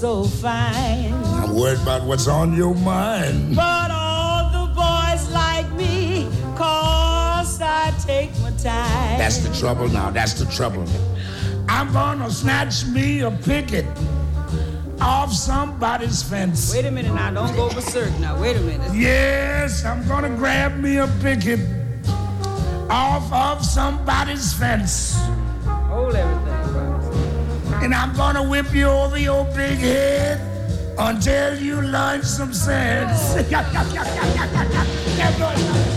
[0.01, 1.13] so fine.
[1.13, 3.55] I'm worried about what's on your mind.
[3.55, 6.27] But all the boys like me,
[6.57, 9.19] cause I take my time.
[9.19, 10.11] That's the trouble now.
[10.11, 10.87] That's the trouble.
[11.69, 13.85] I'm gonna snatch me a picket
[15.03, 16.73] off somebody's fence.
[16.75, 18.41] Wait a minute now, don't go berserk now.
[18.41, 18.95] Wait a minute.
[18.95, 21.61] Yes, I'm gonna grab me a picket
[22.89, 25.21] off of somebody's fence.
[25.91, 26.50] Hold everything.
[27.83, 30.39] And I'm gonna whip you over your big head
[30.99, 33.37] until you learn some sense.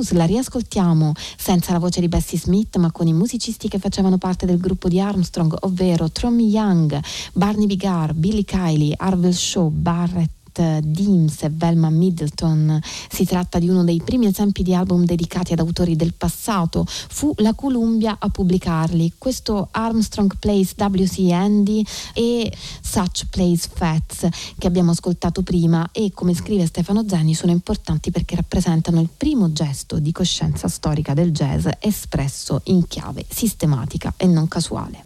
[0.00, 4.16] Blues la riascoltiamo senza la voce di Bessie Smith ma con i musicisti che facevano
[4.16, 6.98] parte del gruppo di Armstrong, ovvero Tommy Young,
[7.34, 12.80] Barney Bigar, Billy Kiley, Arvel Shaw, Barrett Deems e Velma Middleton.
[13.10, 16.84] Si tratta di uno dei primi esempi di album dedicati ad autori del passato.
[16.86, 19.14] Fu la Columbia a pubblicarli.
[19.18, 21.30] Questo Armstrong Plays W.C.
[21.30, 21.84] Andy
[22.14, 24.26] e Such Plays Fats
[24.58, 29.52] che abbiamo ascoltato prima e come scrive Stefano Zeni sono importanti perché rappresentano il primo
[29.52, 35.04] gesto di coscienza storica del jazz espresso in chiave sistematica e non casuale.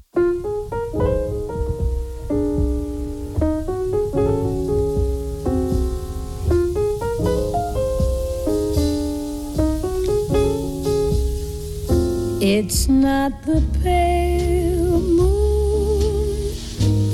[12.47, 16.53] It's not the pale moon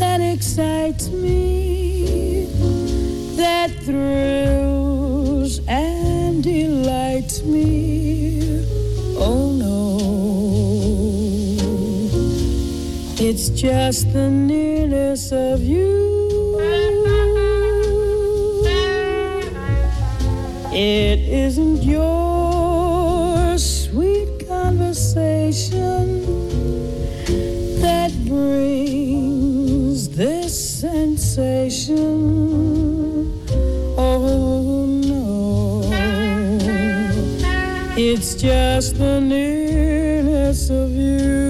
[0.01, 2.47] that excites me,
[3.37, 8.66] that thrills and delights me.
[9.18, 10.01] Oh no,
[13.24, 16.59] it's just the nearness of you.
[20.72, 22.50] It isn't your
[25.13, 26.07] conversation
[27.81, 32.07] that brings this sensation.
[33.99, 35.83] Oh no,
[37.97, 41.41] it's just the nearness of you.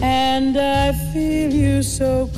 [0.00, 2.30] and I feel you so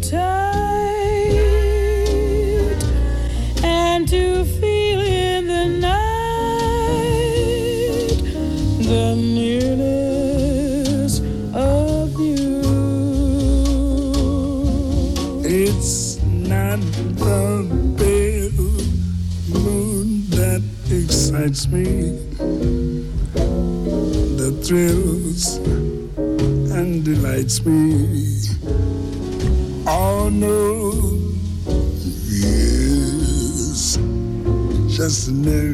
[0.00, 1.32] tight
[3.62, 5.96] and to feel in the night
[8.82, 11.20] the nearness
[11.54, 12.60] of you.
[15.44, 16.80] It's not
[17.16, 17.66] the
[17.98, 18.50] pale
[19.62, 21.84] moon that excites me,
[24.36, 25.58] that thrills
[26.76, 27.85] and delights me.
[35.36, 35.65] Mary.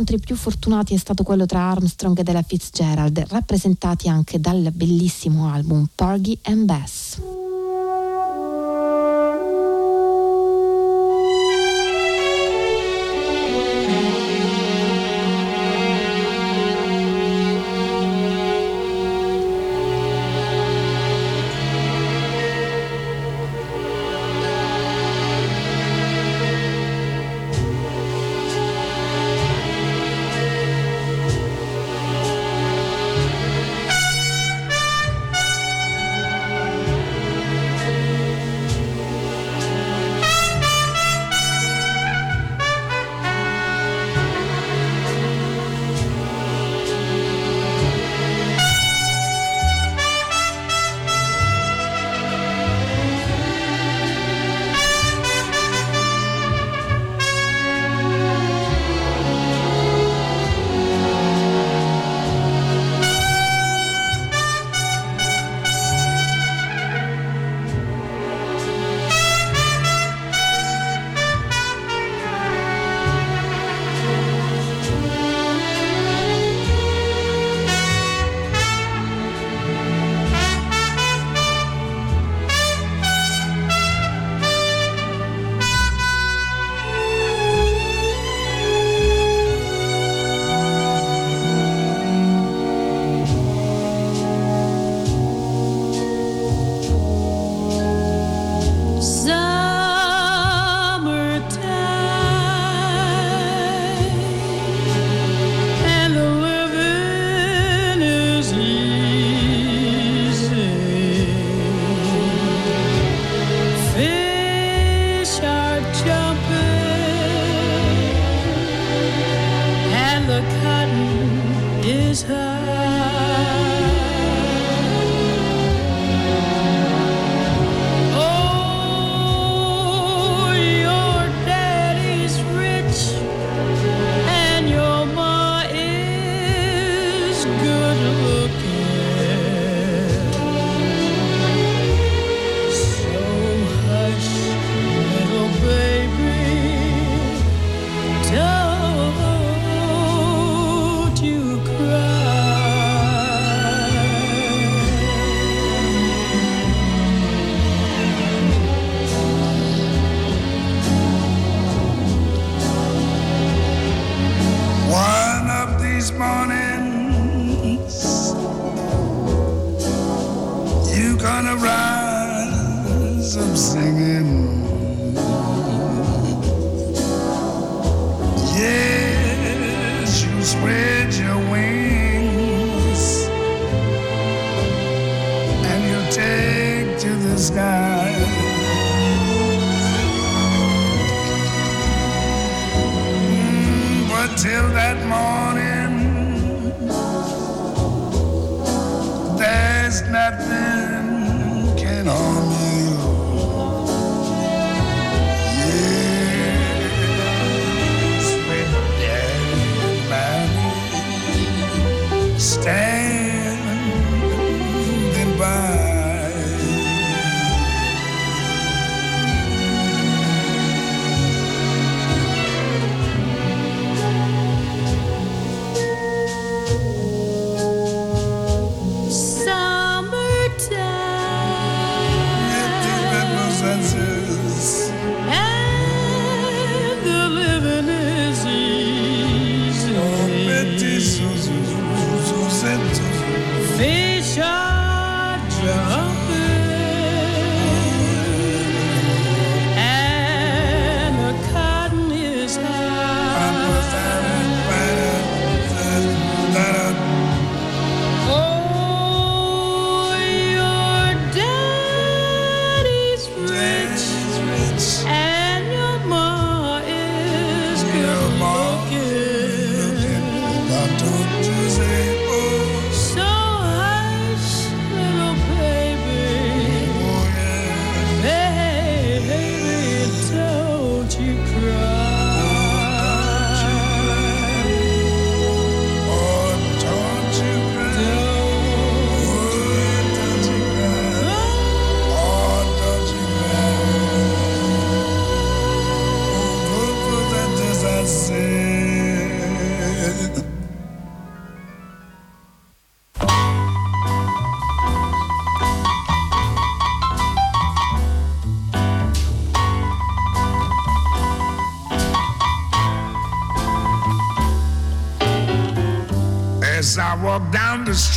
[0.00, 5.52] Incontri più fortunati è stato quello tra Armstrong e della Fitzgerald, rappresentati anche dal bellissimo
[5.52, 6.99] album Porgy and Bess.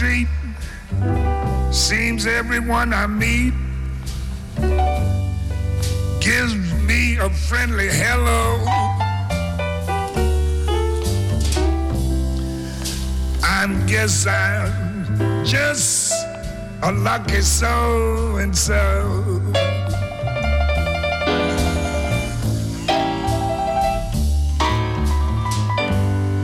[0.03, 0.27] Street.
[1.71, 3.53] Seems everyone I meet
[6.19, 8.65] gives me a friendly hello.
[13.43, 16.13] I guess I'm just
[16.81, 19.39] a lucky so and so.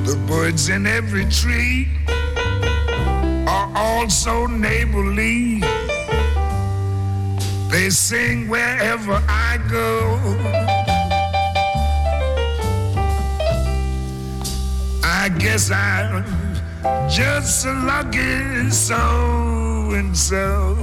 [0.05, 1.78] The birds in every tree
[8.09, 10.17] sing wherever I go.
[15.03, 16.25] I guess I'm
[17.07, 18.95] just a lucky so
[19.93, 20.75] and so.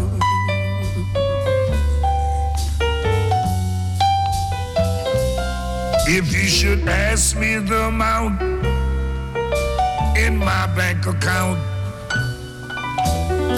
[6.06, 8.40] If you should ask me the amount
[10.16, 11.58] in my bank account,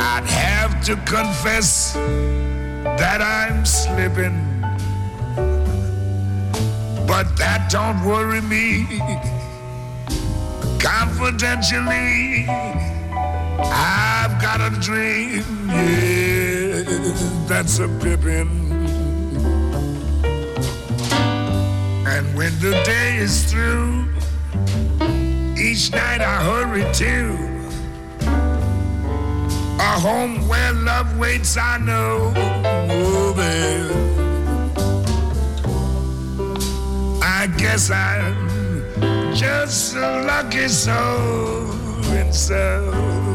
[0.00, 1.94] I'd have to confess
[2.98, 4.44] that I'm slipping.
[7.06, 8.86] But that don't worry me.
[10.80, 15.44] Confidentially, I've got a dream.
[15.68, 16.82] Yeah,
[17.46, 18.66] that's a pippin'.
[22.06, 24.08] And when the day is through,
[25.56, 27.48] each night I hurry to
[29.80, 32.57] a home where love waits, I know.
[33.00, 33.90] Oh, babe.
[37.22, 38.34] I guess I'm
[39.34, 41.70] just a lucky soul
[42.18, 43.27] and.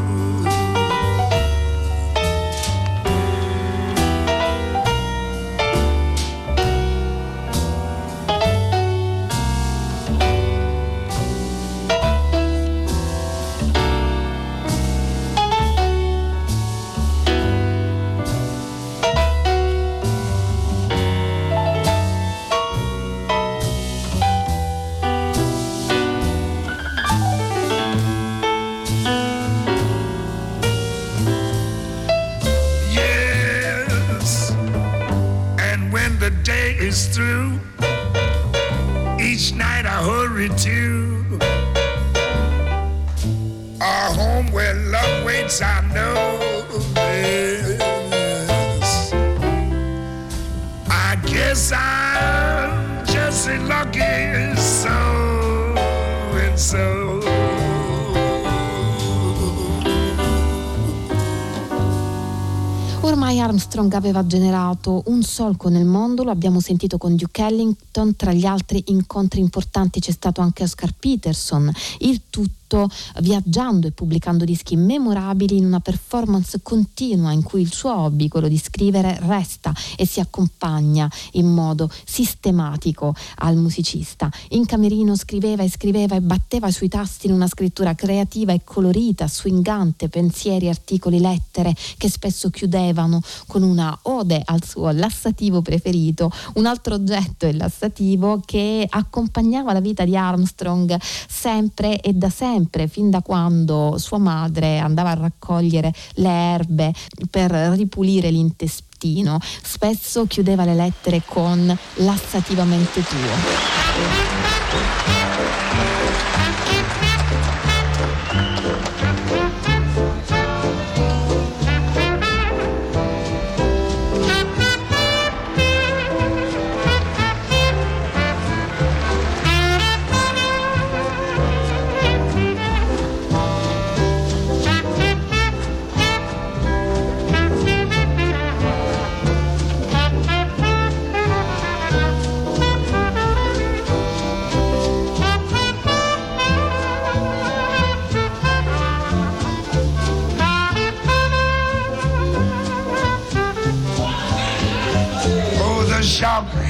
[63.74, 68.46] Armstrong aveva generato un solco nel mondo, lo abbiamo sentito con Duke Ellington, tra gli
[68.46, 72.88] altri incontri importanti c'è stato anche Oscar Peterson, il tutto
[73.20, 78.48] viaggiando e pubblicando dischi memorabili in una performance continua in cui il suo hobby, quello
[78.48, 84.30] di scrivere, resta e si accompagna in modo sistematico al musicista.
[84.50, 89.28] In camerino scriveva e scriveva e batteva sui tasti in una scrittura creativa e colorita,
[89.28, 96.66] swingante, pensieri, articoli, lettere che spesso chiudevano con una ode al suo lassativo preferito, un
[96.66, 103.10] altro oggetto, il lassativo, che accompagnava la vita di Armstrong sempre e da sempre, fin
[103.10, 106.92] da quando sua madre andava a raccogliere le erbe
[107.30, 109.38] per ripulire l'intestino.
[109.62, 113.92] Spesso chiudeva le lettere con lassativamente tuo.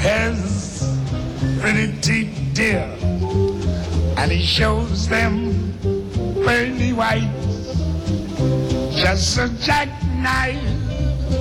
[0.05, 0.85] Has
[1.61, 2.85] pretty dear,
[4.19, 5.73] and he shows them
[6.45, 7.33] pretty white.
[8.93, 10.61] Just a jackknife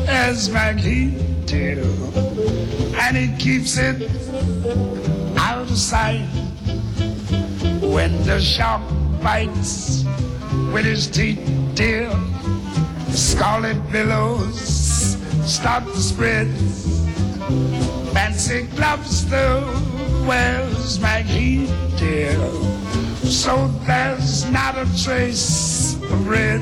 [0.07, 1.11] as Maggie
[1.45, 1.83] dear,
[3.03, 4.09] and he keeps it
[5.37, 6.25] out of sight.
[7.81, 8.81] When the shark
[9.21, 10.05] bites
[10.71, 11.43] with his teeth,
[11.75, 12.09] dear,
[13.09, 16.47] scarlet billows start to spread.
[18.13, 19.61] Fancy gloves though,
[20.27, 21.67] where's Maggie
[21.97, 22.37] dear?
[23.23, 26.61] So there's not a trace of red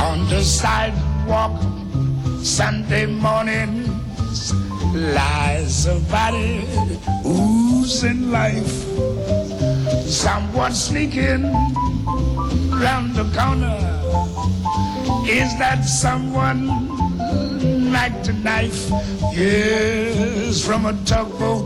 [0.00, 1.62] on the sidewalk
[2.42, 4.52] Sunday mornings
[4.94, 6.64] lies a body
[7.24, 8.82] oozing life.
[10.08, 11.42] Someone sneaking
[12.82, 13.78] round the corner.
[15.30, 16.97] Is that someone
[17.98, 18.90] like the knife?
[19.32, 21.64] Yes, from a tugboat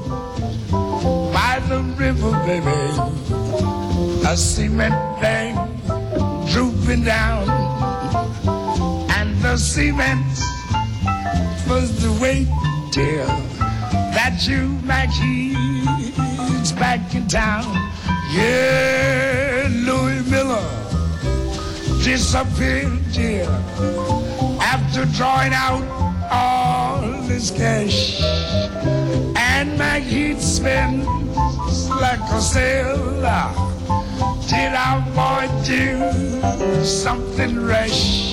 [1.36, 2.80] by the river, baby.
[4.32, 5.54] A cement bank
[6.52, 7.44] drooping down,
[9.16, 10.32] and the cement
[11.68, 12.48] was the weight,
[12.92, 13.26] dear,
[14.16, 17.66] that you might he's back in town.
[18.32, 20.68] Yeah, Louis Miller
[22.02, 23.50] disappeared, dear,
[24.72, 28.20] after drawing out all his cash.
[29.36, 33.52] And Maggie spends like a sailor.
[34.48, 38.32] Did our boy do something rash?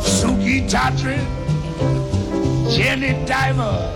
[0.00, 1.18] Suki Tadri
[2.70, 3.92] Jenny Diver,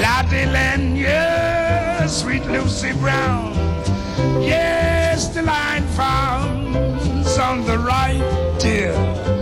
[0.00, 3.52] Lottie Lanyard, Sweet Lucy Brown.
[4.40, 8.22] Yes, the line founds on the right,
[8.60, 9.39] dear.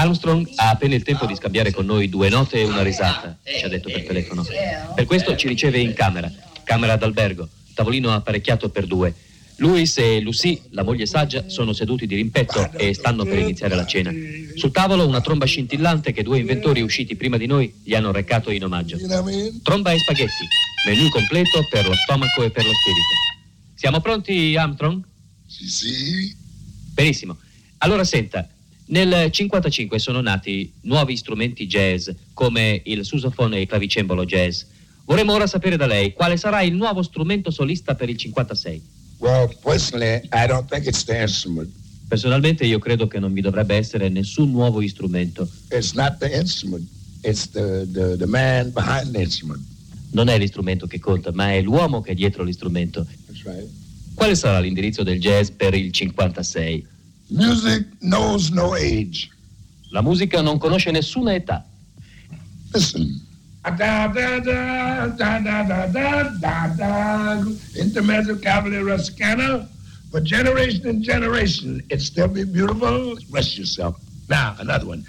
[0.00, 3.66] Armstrong ha appena il tempo di scambiare con noi due note e una risata, ci
[3.66, 4.46] ha detto per telefono.
[4.94, 6.32] Per questo ci riceve in camera,
[6.64, 9.14] camera d'albergo, tavolino apparecchiato per due.
[9.56, 13.84] Louis e Lucy, la moglie saggia, sono seduti di rimpetto e stanno per iniziare la
[13.84, 14.10] cena.
[14.54, 18.50] Sul tavolo una tromba scintillante che due inventori usciti prima di noi gli hanno recato
[18.50, 18.96] in omaggio.
[19.62, 20.48] Tromba e spaghetti,
[20.86, 23.74] menù completo per lo stomaco e per lo spirito.
[23.74, 25.04] Siamo pronti, Armstrong?
[25.46, 26.36] Sì, sì.
[26.94, 27.36] Benissimo.
[27.78, 28.48] Allora senta,
[28.90, 34.62] nel 55 sono nati nuovi strumenti jazz come il sousaphone e il clavicembalo jazz.
[35.04, 38.82] Vorremmo ora sapere da lei quale sarà il nuovo strumento solista per il 56.
[39.18, 41.70] Well, personally, I don't think it's the instrument.
[42.08, 45.48] Personalmente io credo che non vi dovrebbe essere nessun nuovo strumento.
[45.70, 46.88] It's not the instrument.
[47.22, 49.62] It's the, the, the man behind the instrument.
[50.12, 53.06] Non è l'istrumento che conta, ma è l'uomo che è dietro l'istrumento.
[53.26, 53.68] That's right.
[54.14, 56.86] Quale sarà l'indirizzo del jazz per il 56?
[57.30, 59.30] Music knows no age.
[59.90, 61.64] La musica non conosce nessuna età.
[62.72, 63.28] Listen.
[63.62, 67.42] Da, da, da, da, da, da, da, da,
[67.74, 69.68] Intermezzo Cavalera Scanner.
[70.10, 73.16] For generation and generation, it still be beautiful.
[73.30, 73.96] Rest yourself.
[74.28, 75.04] Now, another one.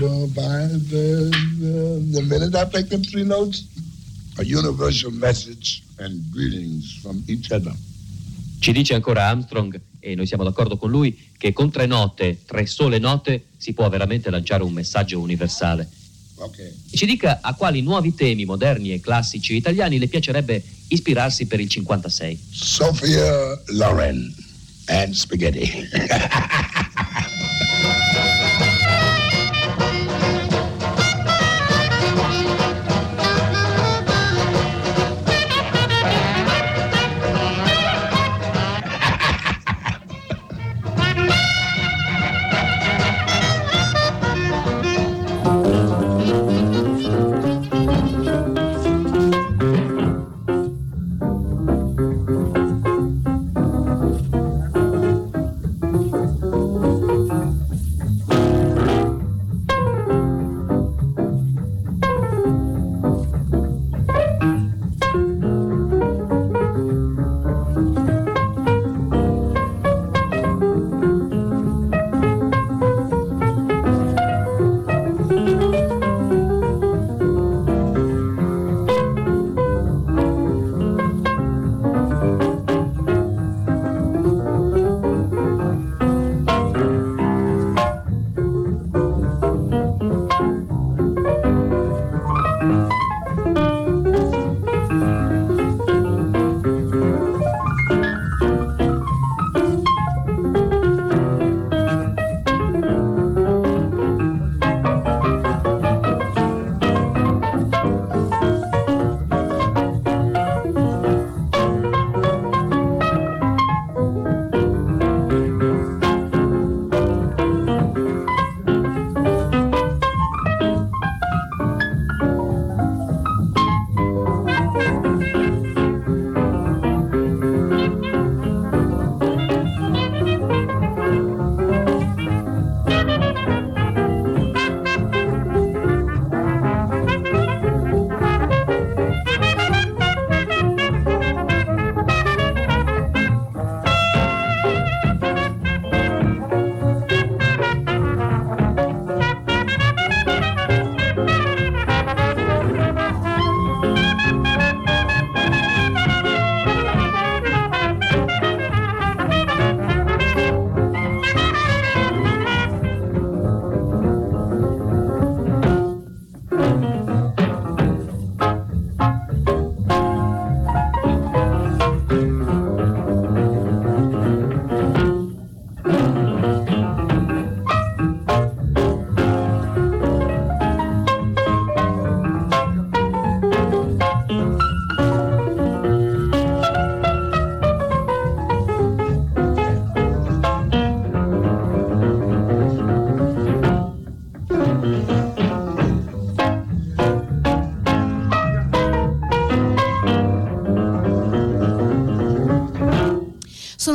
[0.00, 1.28] The
[2.26, 3.66] minute I pick them three notes,
[4.38, 7.74] a universal message and greetings from each other.
[8.60, 12.64] Ci dice ancora Armstrong, e noi siamo d'accordo con lui, che con tre note, tre
[12.64, 15.86] sole note, si può veramente lanciare un messaggio universale.
[16.36, 16.72] Okay.
[16.90, 21.68] Ci dica a quali nuovi temi moderni e classici italiani le piacerebbe ispirarsi per il
[21.68, 22.40] 56.
[22.50, 24.34] Sophia Loren
[24.86, 25.70] and spaghetti.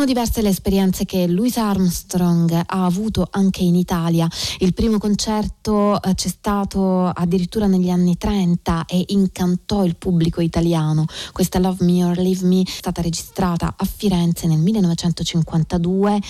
[0.05, 4.29] Diverse le esperienze che Louis Armstrong ha avuto anche in Italia.
[4.59, 11.05] Il primo concerto eh, c'è stato addirittura negli anni 30 e incantò il pubblico italiano.
[11.31, 16.21] Questa Love Me or Leave Me è stata registrata a Firenze nel 1952, eh,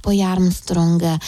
[0.00, 1.18] poi Armstrong eh,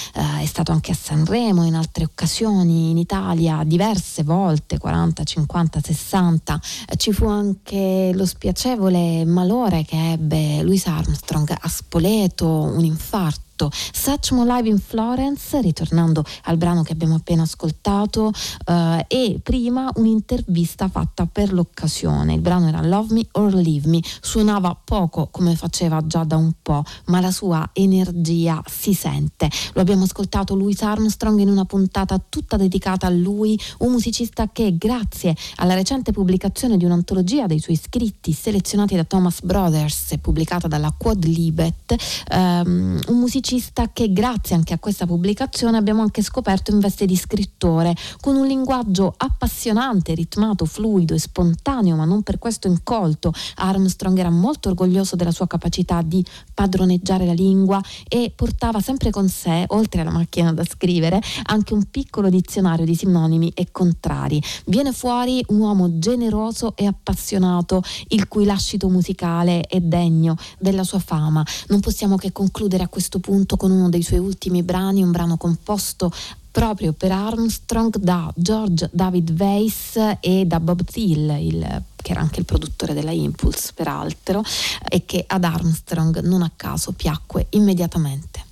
[0.41, 6.61] è stato anche a Sanremo in altre occasioni in Italia diverse volte, 40, 50, 60.
[6.97, 13.71] ci fu anche lo spiacevole malore che ebbe Louis Armstrong a Spoleto, un infarto tutto.
[13.73, 18.33] Satchmo Live in Florence, ritornando al brano che abbiamo appena ascoltato,
[18.67, 22.35] eh, e prima un'intervista fatta per l'occasione.
[22.35, 24.01] Il brano era Love Me or Leave Me.
[24.21, 29.49] Suonava poco come faceva già da un po', ma la sua energia si sente.
[29.73, 34.77] Lo abbiamo ascoltato Louis Armstrong in una puntata tutta dedicata a lui, un musicista che
[34.77, 40.93] grazie alla recente pubblicazione di un'antologia dei suoi scritti selezionati da Thomas Brothers pubblicata dalla
[40.97, 41.95] Quad Libet,
[42.29, 47.05] ehm, un musicista musicista che grazie anche a questa pubblicazione abbiamo anche scoperto in veste
[47.05, 53.35] di scrittore, con un linguaggio appassionante, ritmato, fluido e spontaneo, ma non per questo incolto.
[53.57, 59.29] Armstrong era molto orgoglioso della sua capacità di padroneggiare la lingua e portava sempre con
[59.29, 64.43] sé, oltre alla macchina da scrivere, anche un piccolo dizionario di sinonimi e contrari.
[64.65, 70.99] Viene fuori un uomo generoso e appassionato, il cui lascito musicale è degno della sua
[70.99, 71.45] fama.
[71.69, 75.11] Non possiamo che concludere a questo punto appunto con uno dei suoi ultimi brani, un
[75.11, 76.13] brano composto
[76.53, 82.39] proprio per Armstrong da George David Weiss e da Bob Thiel, il, che era anche
[82.39, 84.41] il produttore della Impulse peraltro,
[84.89, 88.45] e che ad Armstrong non a caso piacque immediatamente.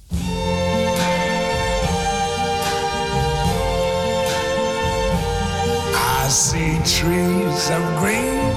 [5.95, 8.57] I see trees of green,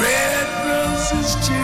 [0.00, 1.63] red roses too.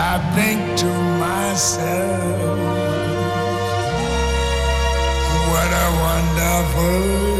[0.00, 0.86] I think to
[1.18, 2.58] myself,
[5.50, 7.38] what a wonderful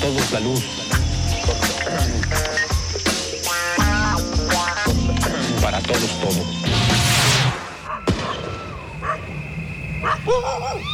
[0.00, 0.79] todos la luz.
[10.32, 10.89] Oh,